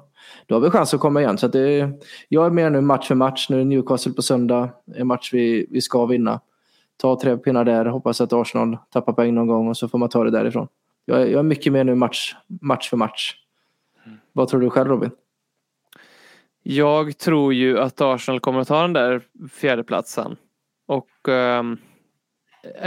[0.47, 1.37] då har vi chans att komma igen.
[1.37, 1.89] Så att det,
[2.29, 3.49] jag är med nu match för match.
[3.49, 6.39] Nu är Newcastle på söndag, en match vi, vi ska vinna.
[6.97, 10.09] Ta tre pinnar där, hoppas att Arsenal tappar poäng någon gång och så får man
[10.09, 10.67] ta det därifrån.
[11.05, 13.35] Jag, är- jag är mycket med nu match, match för match.
[14.33, 15.11] Vad tror du själv Robin?
[16.63, 19.21] Jag tror ju att Arsenal kommer att ta den där
[19.51, 20.35] fjärdeplatsen.
[20.87, 21.77] Och ehm,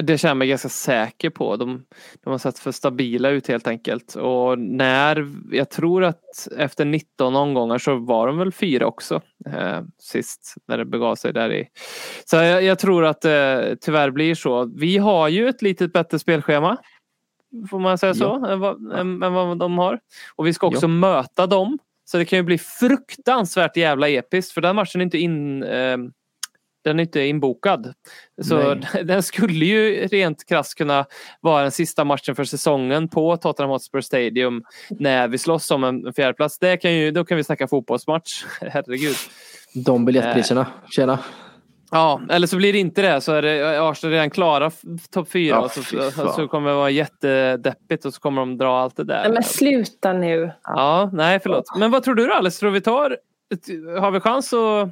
[0.02, 1.56] det känner jag mig ganska säker på.
[1.56, 1.84] De,
[2.24, 4.14] de har sett för stabila ut helt enkelt.
[4.14, 9.20] Och när, jag tror att efter 19 omgångar så var de väl fyra också.
[9.46, 11.66] Eh, sist när det begav sig där i.
[12.24, 14.64] Så jag, jag tror att det tyvärr blir så.
[14.76, 16.76] Vi har ju ett lite bättre spelschema.
[17.70, 18.46] Får man säga så?
[18.46, 20.00] Än, vad, än, än vad de har.
[20.36, 21.78] Och vi ska också möta dem.
[22.04, 25.96] Så det kan ju bli fruktansvärt jävla episkt för den matchen är inte in eh,
[26.84, 27.94] den är inte inbokad.
[28.42, 28.74] Så
[29.04, 31.06] den skulle ju rent krasst kunna
[31.40, 36.12] vara den sista matchen för säsongen på Tottenham Hotspur Stadium när vi slåss om en
[36.12, 36.58] fjärdeplats.
[36.58, 38.44] Det kan ju, då kan vi snacka fotbollsmatch.
[38.60, 39.16] Herregud.
[39.74, 41.18] De biljettpriserna, tjena.
[41.90, 43.20] Ja, eller så blir det inte det.
[43.20, 44.70] Så är det Arsenal redan klara
[45.10, 45.54] topp fyra.
[45.54, 49.04] Ja, och så, så, kommer det vara jättedeppigt och så kommer de dra allt det
[49.04, 49.22] där.
[49.22, 50.52] Nej, men sluta nu.
[50.64, 51.64] Ja, nej förlåt.
[51.78, 52.60] Men vad tror du då Alice?
[52.60, 53.16] Tror vi tar,
[54.00, 54.88] har vi chans att...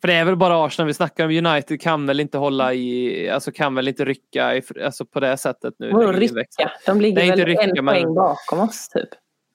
[0.00, 1.46] För det är väl bara Arsenal vi snackar om.
[1.46, 5.36] United kan väl inte hålla i, alltså kan väl inte rycka i, alltså på det
[5.36, 5.92] sättet nu.
[5.92, 6.70] Vadå rycka?
[6.86, 9.08] De ligger Nej, inte väl rycka, en men- poäng bakom oss typ.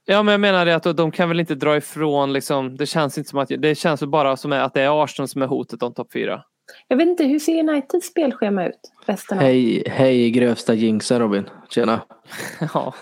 [0.10, 3.18] Ja men jag menar det att de kan väl inte dra ifrån liksom, det känns
[3.18, 5.93] inte som att, det känns bara som att det är Arsenal som är hotet om
[5.93, 6.43] topp fyra.
[6.88, 8.80] Jag vet inte, hur ser Uniteds spelschema ut?
[9.05, 9.43] Resten av...
[9.43, 11.49] Hej, hej grövsta jinxen Robin.
[11.70, 12.01] Tjena.
[12.74, 12.93] Ja.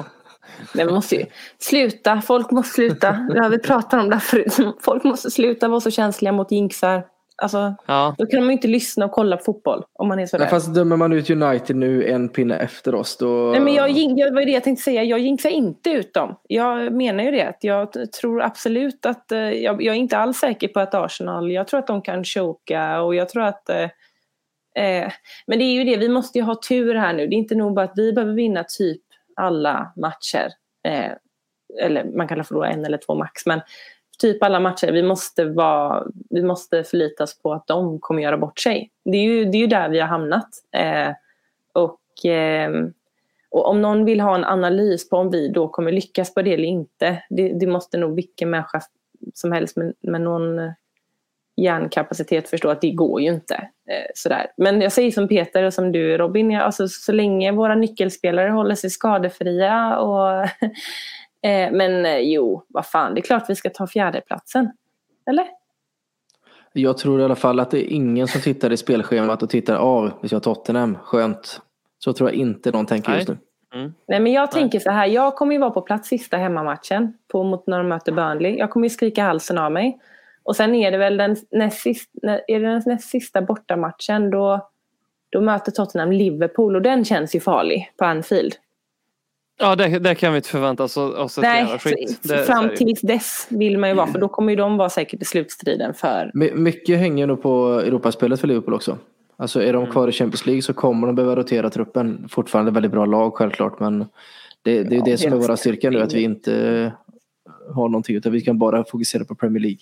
[0.73, 1.25] Vi måste ju
[1.59, 2.21] sluta.
[2.21, 3.27] Folk måste sluta.
[3.35, 4.75] Ja, vi pratar om det här förut.
[4.81, 7.03] Folk måste sluta vara så känsliga mot jinxar.
[7.37, 8.15] Alltså, ja.
[8.17, 10.43] då kan man ju inte lyssna och kolla på fotboll om man är sådär.
[10.43, 13.51] Men fast dömer man ut United nu en pinne efter oss då...
[13.51, 15.03] Nej, men jag, jag, vad är det jag tänkte säga?
[15.03, 16.39] Jag jinxar inte ut dem.
[16.47, 17.53] Jag menar ju det.
[17.61, 19.31] Jag tror absolut att...
[19.31, 21.51] eh, jag, jag är inte alls säker på att Arsenal...
[21.51, 23.69] Jag tror att de kan choka och jag tror att...
[23.69, 23.89] Eh,
[24.83, 25.11] eh,
[25.47, 27.27] men det är ju det, vi måste ju ha tur här nu.
[27.27, 29.01] Det är inte nog bara att vi behöver vinna typ
[29.35, 30.49] alla matcher.
[30.87, 31.11] Eh,
[31.81, 33.45] eller man kan förlora en eller två max.
[33.45, 33.61] Men
[34.17, 34.91] typ alla matcher.
[34.91, 38.91] Vi måste, vara, vi måste förlitas på att de kommer göra bort sig.
[39.05, 40.49] Det är ju, det är ju där vi har hamnat.
[40.71, 41.13] Eh,
[41.73, 42.71] och, eh,
[43.49, 46.53] och om någon vill ha en analys på om vi då kommer lyckas på det
[46.53, 47.23] eller inte.
[47.29, 48.81] Det, det måste nog vilken människa
[49.33, 50.59] som helst med, med någon
[51.57, 53.55] hjärnkapacitet förstå att det går ju inte.
[53.89, 54.47] Eh, sådär.
[54.57, 58.49] Men jag säger som Peter och som du Robin, jag, alltså, så länge våra nyckelspelare
[58.49, 60.49] håller sig skadefria och
[61.45, 64.71] Eh, men eh, jo, vad fan, det är klart vi ska ta fjärdeplatsen.
[65.29, 65.47] Eller?
[66.73, 69.75] Jag tror i alla fall att det är ingen som tittar i spelschemat och tittar
[69.75, 71.61] av, vi ska ha Tottenham, skönt.
[71.99, 73.17] Så tror jag inte någon tänker Nej.
[73.17, 73.37] just nu.
[74.07, 77.43] Nej men jag tänker så här, jag kommer ju vara på plats sista hemmamatchen på,
[77.43, 78.57] mot när de möter Burnley.
[78.57, 79.99] Jag kommer ju skrika halsen av mig.
[80.43, 82.09] Och sen är det väl den näst, sist,
[82.47, 84.69] är det den näst sista bortamatchen då,
[85.29, 88.55] då möter Tottenham Liverpool och den känns ju farlig på Anfield.
[89.57, 92.19] Ja, det, det kan vi inte förvänta oss, oss ett Nej, jävla skit.
[92.21, 95.21] Det- fram tills dess vill man ju vara för då kommer ju de vara säkert
[95.21, 98.97] i slutstriden för My- Mycket hänger nog på Europaspelet för Liverpool också.
[99.37, 102.27] Alltså är de kvar i Champions League så kommer de behöva rotera truppen.
[102.29, 103.99] Fortfarande väldigt bra lag självklart men
[104.61, 106.91] det, det är det som är våra styrka nu att vi inte
[107.73, 109.79] har någonting utan vi kan bara fokusera på Premier League.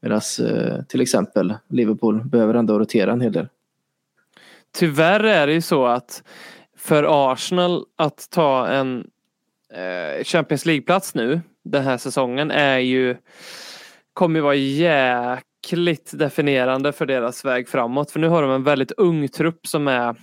[0.00, 3.48] Medan eh, till exempel Liverpool behöver ändå rotera en hel del.
[4.72, 6.22] Tyvärr är det ju så att
[6.88, 9.06] för Arsenal att ta en
[9.72, 13.16] eh, Champions League-plats nu den här säsongen är ju
[14.12, 18.10] kommer ju vara jäkligt definierande för deras väg framåt.
[18.10, 20.16] För nu har de en väldigt ung trupp som är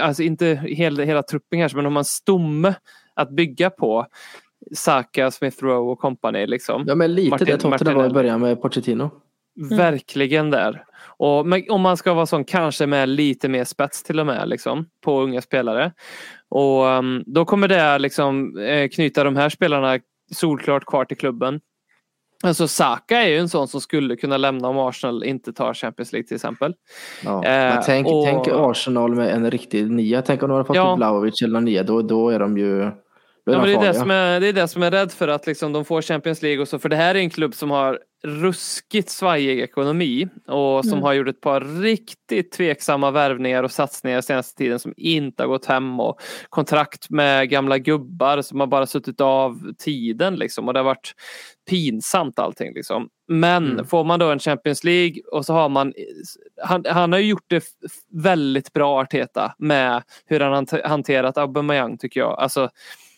[0.00, 2.74] alltså inte hela, hela truppen kanske men de har en stomme
[3.14, 4.06] att bygga på.
[4.74, 6.84] Saka, Smith Rowe och company liksom.
[6.86, 9.10] Ja men lite Martin- det Tottenham var i början med Pochettino.
[9.70, 10.84] Verkligen där.
[11.24, 14.86] Och om man ska vara sån kanske med lite mer spets till och med liksom,
[15.04, 15.92] på unga spelare.
[16.48, 19.98] Och um, då kommer det liksom eh, knyta de här spelarna
[20.34, 21.60] solklart kvar till klubben.
[22.44, 26.12] Alltså Saka är ju en sån som skulle kunna lämna om Arsenal inte tar Champions
[26.12, 26.74] League till exempel.
[27.24, 27.44] Ja.
[27.44, 30.22] Eh, tänk, och- tänk Arsenal med en riktig nia.
[30.22, 30.96] Tänk om de hade fått Ja.
[30.96, 31.82] Vlahovic eller nia.
[31.82, 32.90] Då, då är de ju
[33.46, 35.46] Ja, men det, är det, som är, det är det som är rädd för att
[35.46, 36.78] liksom de får Champions League och så.
[36.78, 41.28] För det här är en klubb som har ruskigt svajig ekonomi och som har gjort
[41.28, 46.20] ett par riktigt tveksamma värvningar och satsningar senaste tiden som inte har gått hem och
[46.48, 51.12] kontrakt med gamla gubbar som har bara suttit av tiden liksom och det har varit
[51.70, 53.08] pinsamt allting liksom.
[53.28, 53.86] Men Mm.
[53.86, 55.92] får man då en Champions League och så har man
[56.62, 57.64] han, han har ju gjort det
[58.10, 62.38] väldigt bra Arteta med hur han hanterat Aubameyang tycker jag.
[62.38, 62.70] Alltså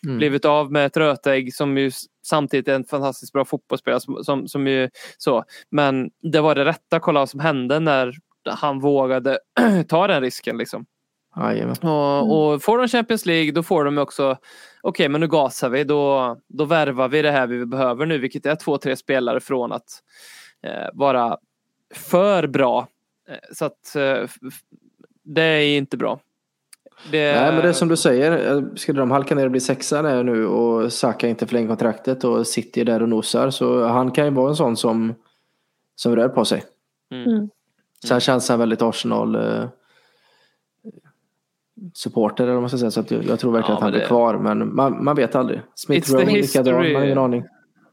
[0.05, 0.17] Mm.
[0.17, 1.91] blivit av med ett rötägg som ju
[2.25, 3.99] samtidigt är en fantastiskt bra fotbollsspelare.
[3.99, 5.43] Som, som, som ju, så.
[5.71, 8.13] Men det var det rätta, kolla vad som hände när
[8.49, 9.39] han vågade
[9.87, 10.57] ta den risken.
[10.57, 10.85] Liksom.
[11.39, 11.75] Jajamän.
[11.81, 14.37] Och, och får de Champions League då får de också
[14.81, 18.45] okej men nu gasar vi, då, då värvar vi det här vi behöver nu vilket
[18.45, 20.03] är två, tre spelare från att
[20.63, 21.37] eh, vara
[21.95, 22.87] för bra.
[23.29, 24.29] Eh, så att eh,
[25.23, 26.19] det är inte bra.
[27.11, 29.59] Det, Nej men det är som du säger, eh, skulle de halka ner och bli
[29.59, 33.87] sexa där nu och Saka inte förlänger kontraktet och City är där och nosar så
[33.87, 35.15] han kan ju vara en sån som,
[35.95, 36.63] som rör på sig.
[37.11, 37.49] Mm.
[38.07, 39.69] Sen känns han väldigt Arsenal eh,
[41.93, 43.91] supporter eller vad man ska säga så att jag, jag tror verkligen Ja, att han
[43.91, 45.61] blir det- kvar men man, man vet aldrig.
[45.75, 47.43] Smith Rowe likadan, man har ingen aning.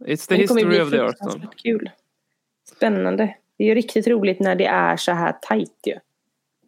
[0.07, 1.49] It's the det kommer history bli of the Arsenal.
[1.57, 1.91] kul.
[2.77, 3.35] Spännande.
[3.59, 5.95] Det är ju riktigt roligt när det är så här tajt ju.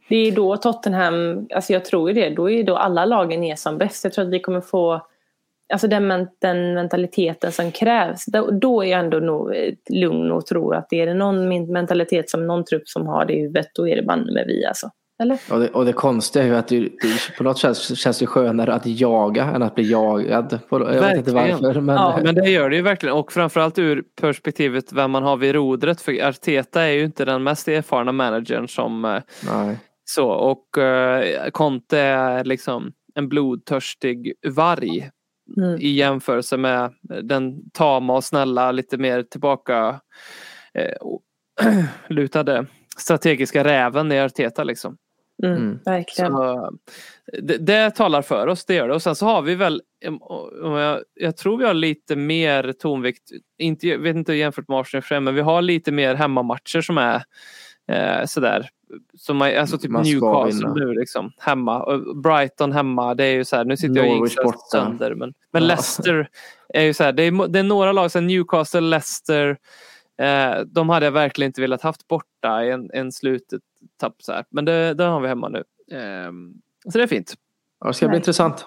[0.09, 3.57] Det är då Tottenham, alltså jag tror ju det, då är då alla lagen är
[3.57, 4.05] som bäst.
[4.05, 5.07] Jag tror att vi kommer få
[5.73, 8.25] alltså den, den mentaliteten som krävs.
[8.27, 11.49] Då, då är jag ändå nog eh, lugn och tror att det är det någon
[11.49, 14.45] min- mentalitet som någon trupp som har det i huvudet, då är det banne med
[14.47, 14.91] vi alltså.
[15.23, 15.39] Eller?
[15.51, 18.27] Och det, och det konstiga är ju att det, det, på något sätt känns det
[18.27, 20.59] skönare att jaga än att bli jagad.
[20.71, 24.03] Jag vet inte varför men Ja, Men det gör det ju verkligen och framförallt ur
[24.21, 28.69] perspektivet vem man har vid rodret för Arteta är ju inte den mest erfarna managern
[28.69, 29.77] som eh, nej.
[30.05, 35.11] så och eh, Conte är liksom en blodtörstig varg
[35.59, 35.81] Mm.
[35.81, 36.93] i jämförelse med
[37.23, 40.01] den tama och snälla lite mer tillbaka
[40.75, 41.23] eh, och-
[42.09, 42.67] lutade
[42.99, 44.97] strategiska räven i Arteta liksom.
[45.45, 45.79] Mm, Mm.
[45.85, 46.33] Verkligen.
[46.33, 46.71] Så,
[47.43, 48.95] det, det talar för oss, det gör det.
[48.95, 53.89] Och sen så har vi väl, jag, jag tror vi har lite mer tonvikt, inte,
[53.89, 57.23] jag vet inte jämfört med Arsenal men vi har lite mer hemmamatcher som är
[57.89, 58.69] eh, sådär.
[59.19, 61.83] Som är, alltså typ Newcastle nu liksom, hemma.
[61.83, 65.15] Och Brighton hemma, det är ju så här, nu sitter jag och Norwich jinxar sönder.
[65.15, 65.69] Men, men Ja.
[65.69, 66.29] Leicester
[66.75, 69.57] är ju så här, det är, det är några lag, så Newcastle, Leicester,
[70.19, 73.63] eh, de hade jag verkligen inte velat haft borta i en, en slutet
[73.97, 74.45] tapp så här.
[74.51, 75.65] Men det, det har vi hemma nu.
[75.93, 76.55] Ehm,
[76.93, 77.35] så det är fint.
[77.81, 78.19] Ja, det ska bli Nej.
[78.21, 78.67] intressant.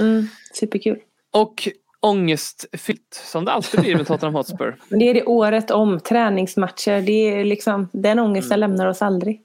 [0.00, 1.00] Mm, superkul.
[1.30, 1.68] Och
[2.00, 4.76] ångestfyllt som det alltid blir med Tottenham Hotspur.
[4.88, 7.02] Men det är det året om, träningsmatcher.
[7.02, 8.70] Det är liksom, den ångesten Mm.
[8.70, 9.42] lämnar oss aldrig.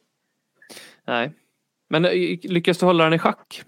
[1.06, 1.32] Nej.
[1.90, 2.12] Men eh,
[2.44, 3.64] lyckas du hålla den i schack?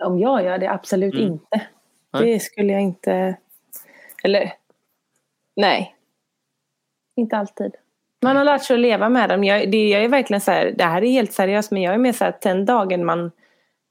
[0.00, 1.26] Om jag gör det, absolut Mm.
[1.26, 1.66] inte.
[2.12, 2.32] Nej.
[2.32, 3.36] Det skulle jag inte...
[4.24, 4.52] Eller,
[5.56, 5.95] nej.
[7.16, 7.74] Inte alltid.
[8.22, 9.44] Man har lärt sig att leva med dem.
[9.44, 11.98] Jag, det, jag är verkligen så här, det här är helt seriöst, men jag är
[11.98, 13.30] mer så här att den dagen man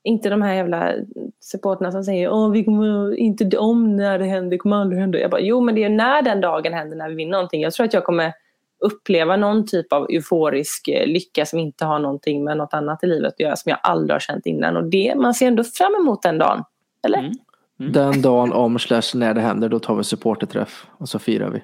[0.03, 0.93] Inte de här jävla
[1.39, 5.19] supporterna som säger Åh, vi kommer inte om när det händer, det kommer aldrig hända.
[5.19, 7.61] Jag bara, jo men det är när den dagen händer när vi vinner någonting.
[7.61, 8.34] Jag tror att jag kommer
[8.80, 13.07] uppleva någon typ av euforisk eh, lycka som inte har någonting med något annat i
[13.07, 14.78] livet att göra som jag aldrig har känt innan.
[14.78, 16.63] Och det, man ser ändå fram emot den dagen.
[17.03, 17.19] Eller?
[17.19, 17.34] Mm.
[17.78, 21.63] Den dagen om slash när det händer då tar vi supporterträff och så firar vi.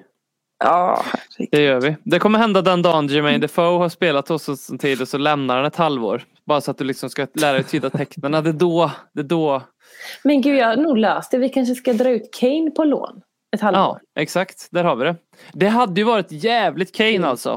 [0.64, 1.04] Ja,
[1.50, 1.96] Det gör vi.
[2.04, 5.18] Det kommer hända den dagen Jermaine Defoe har spelat hos oss en tid och så
[5.18, 6.22] lämnar han ett halvår.
[6.46, 8.32] Bara så att du liksom ska lära dig tyda tecknen.
[8.32, 9.62] Det är då, det är då.
[10.24, 11.38] Men gud, jag har nog löst det.
[11.38, 13.22] Vi kanske ska dra ut Kane på lån
[13.52, 13.80] ett halvår.
[14.14, 14.68] Ja, exakt.
[14.70, 15.16] Där har vi det.
[15.52, 17.56] Det hade ju varit jävligt Kane alltså.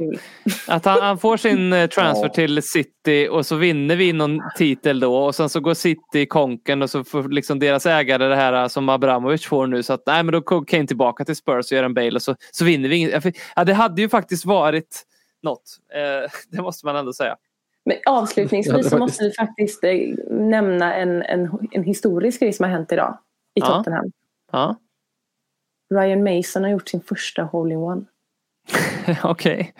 [0.67, 4.99] Att han, han får sin eh, transfer till City och så vinner vi någon titel
[4.99, 8.35] då och sen så går City i konken och så får liksom deras ägare det
[8.35, 11.35] här eh, som Abramovic får nu så att nej men då går Kane tillbaka till
[11.35, 13.35] Spurs och gör en Bale och så, så vinner vi inget.
[13.55, 15.03] Ja, det hade ju faktiskt varit
[15.43, 15.63] något.
[15.93, 17.35] Eh, det måste man ändå säga.
[17.85, 19.83] Men Ja, avslutningsvis så måste vi faktiskt
[20.29, 23.17] nämna en, en, en historisk grej som har hänt idag
[23.55, 23.65] i Ja.
[23.65, 24.11] Tottenham.
[24.51, 24.75] Ja,
[25.93, 28.05] Ryan Mason har gjort sin första hole-in-one.
[29.23, 29.73] okej.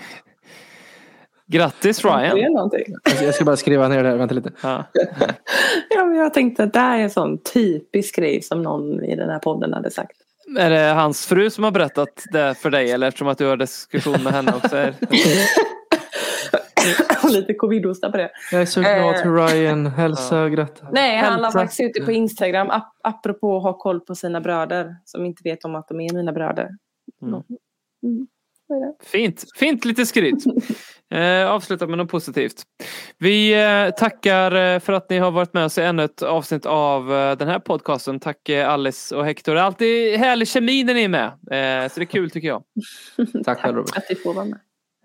[1.48, 2.62] Grattis Det Ryan.
[3.22, 4.52] Jag ska bara skriva ner det här, vänta lite.
[4.62, 4.84] Ja.
[5.90, 9.16] Ja, men jag tänkte att det här är en sån typisk grej som någon i
[9.16, 10.18] den här podden hade sagt.
[10.60, 13.58] Är det hans fru som har berättat det för dig eller eftersom att du har
[13.58, 14.78] diskussion med henne också?
[17.24, 18.32] Och lite covidosta på det.
[18.52, 19.86] Jag är så glad för Ryan.
[19.86, 20.88] Hälsa gratta.
[20.92, 21.60] Nej, han la Hälsa.
[21.60, 25.42] faktiskt ut det på Instagram ap- apropå att ha koll på sina bröder som inte
[25.44, 26.70] vet om att de är mina bröder.
[27.22, 27.34] Mm.
[28.04, 28.28] Mm.
[28.68, 29.06] Det?
[29.08, 30.44] Fint, fint lite skryt.
[31.14, 32.64] Eh, avsluta med något positivt.
[33.18, 36.66] Vi eh, tackar eh, för att ni har varit med oss i ännu ett avsnitt
[36.66, 38.20] av eh, den här podcasten.
[38.20, 39.54] Tack eh, Alice och Hector.
[39.56, 41.26] Det är alltid härlig kemi när ni är med.
[41.26, 42.64] Eh, så det är kul tycker jag.
[43.46, 43.98] Tack själv Robert.
[43.98, 44.60] Att vi får vara med.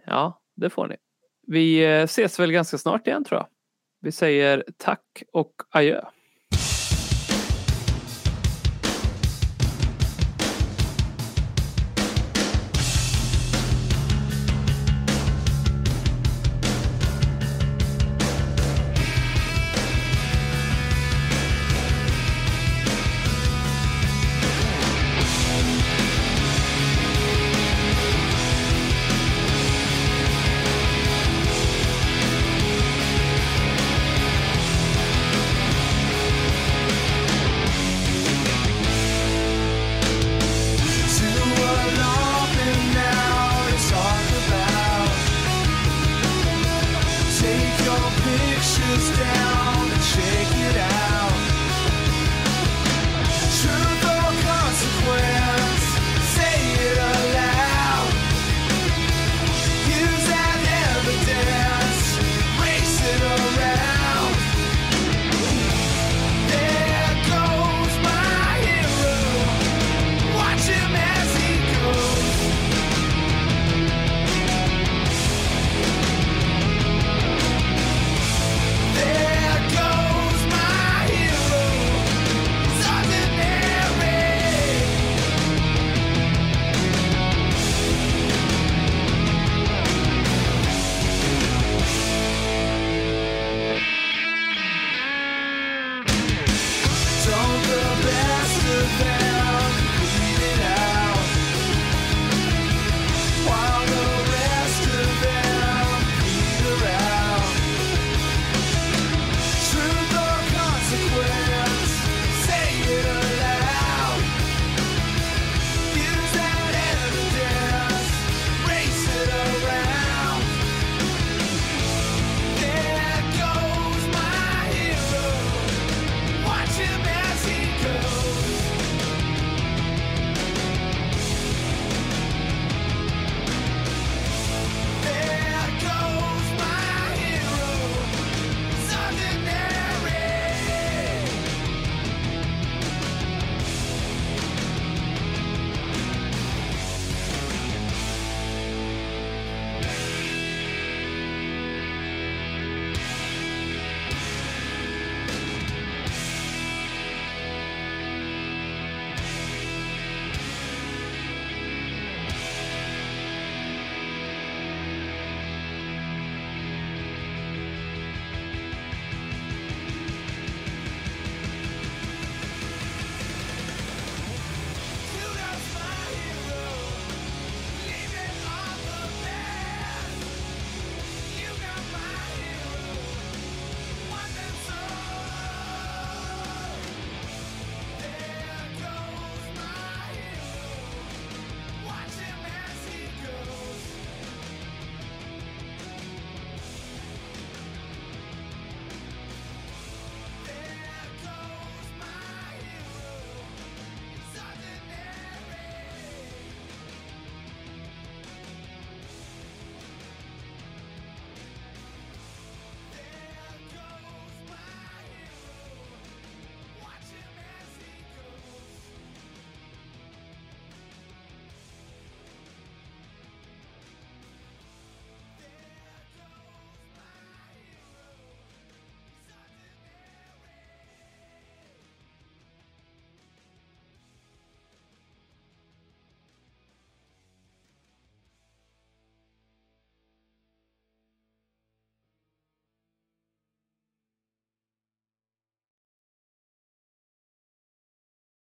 [0.06, 0.96] Ja, det får ni.
[1.53, 3.46] Vi eh, ses väl ganska snart igen tror jag.
[4.01, 6.05] Vi säger tack och adjö.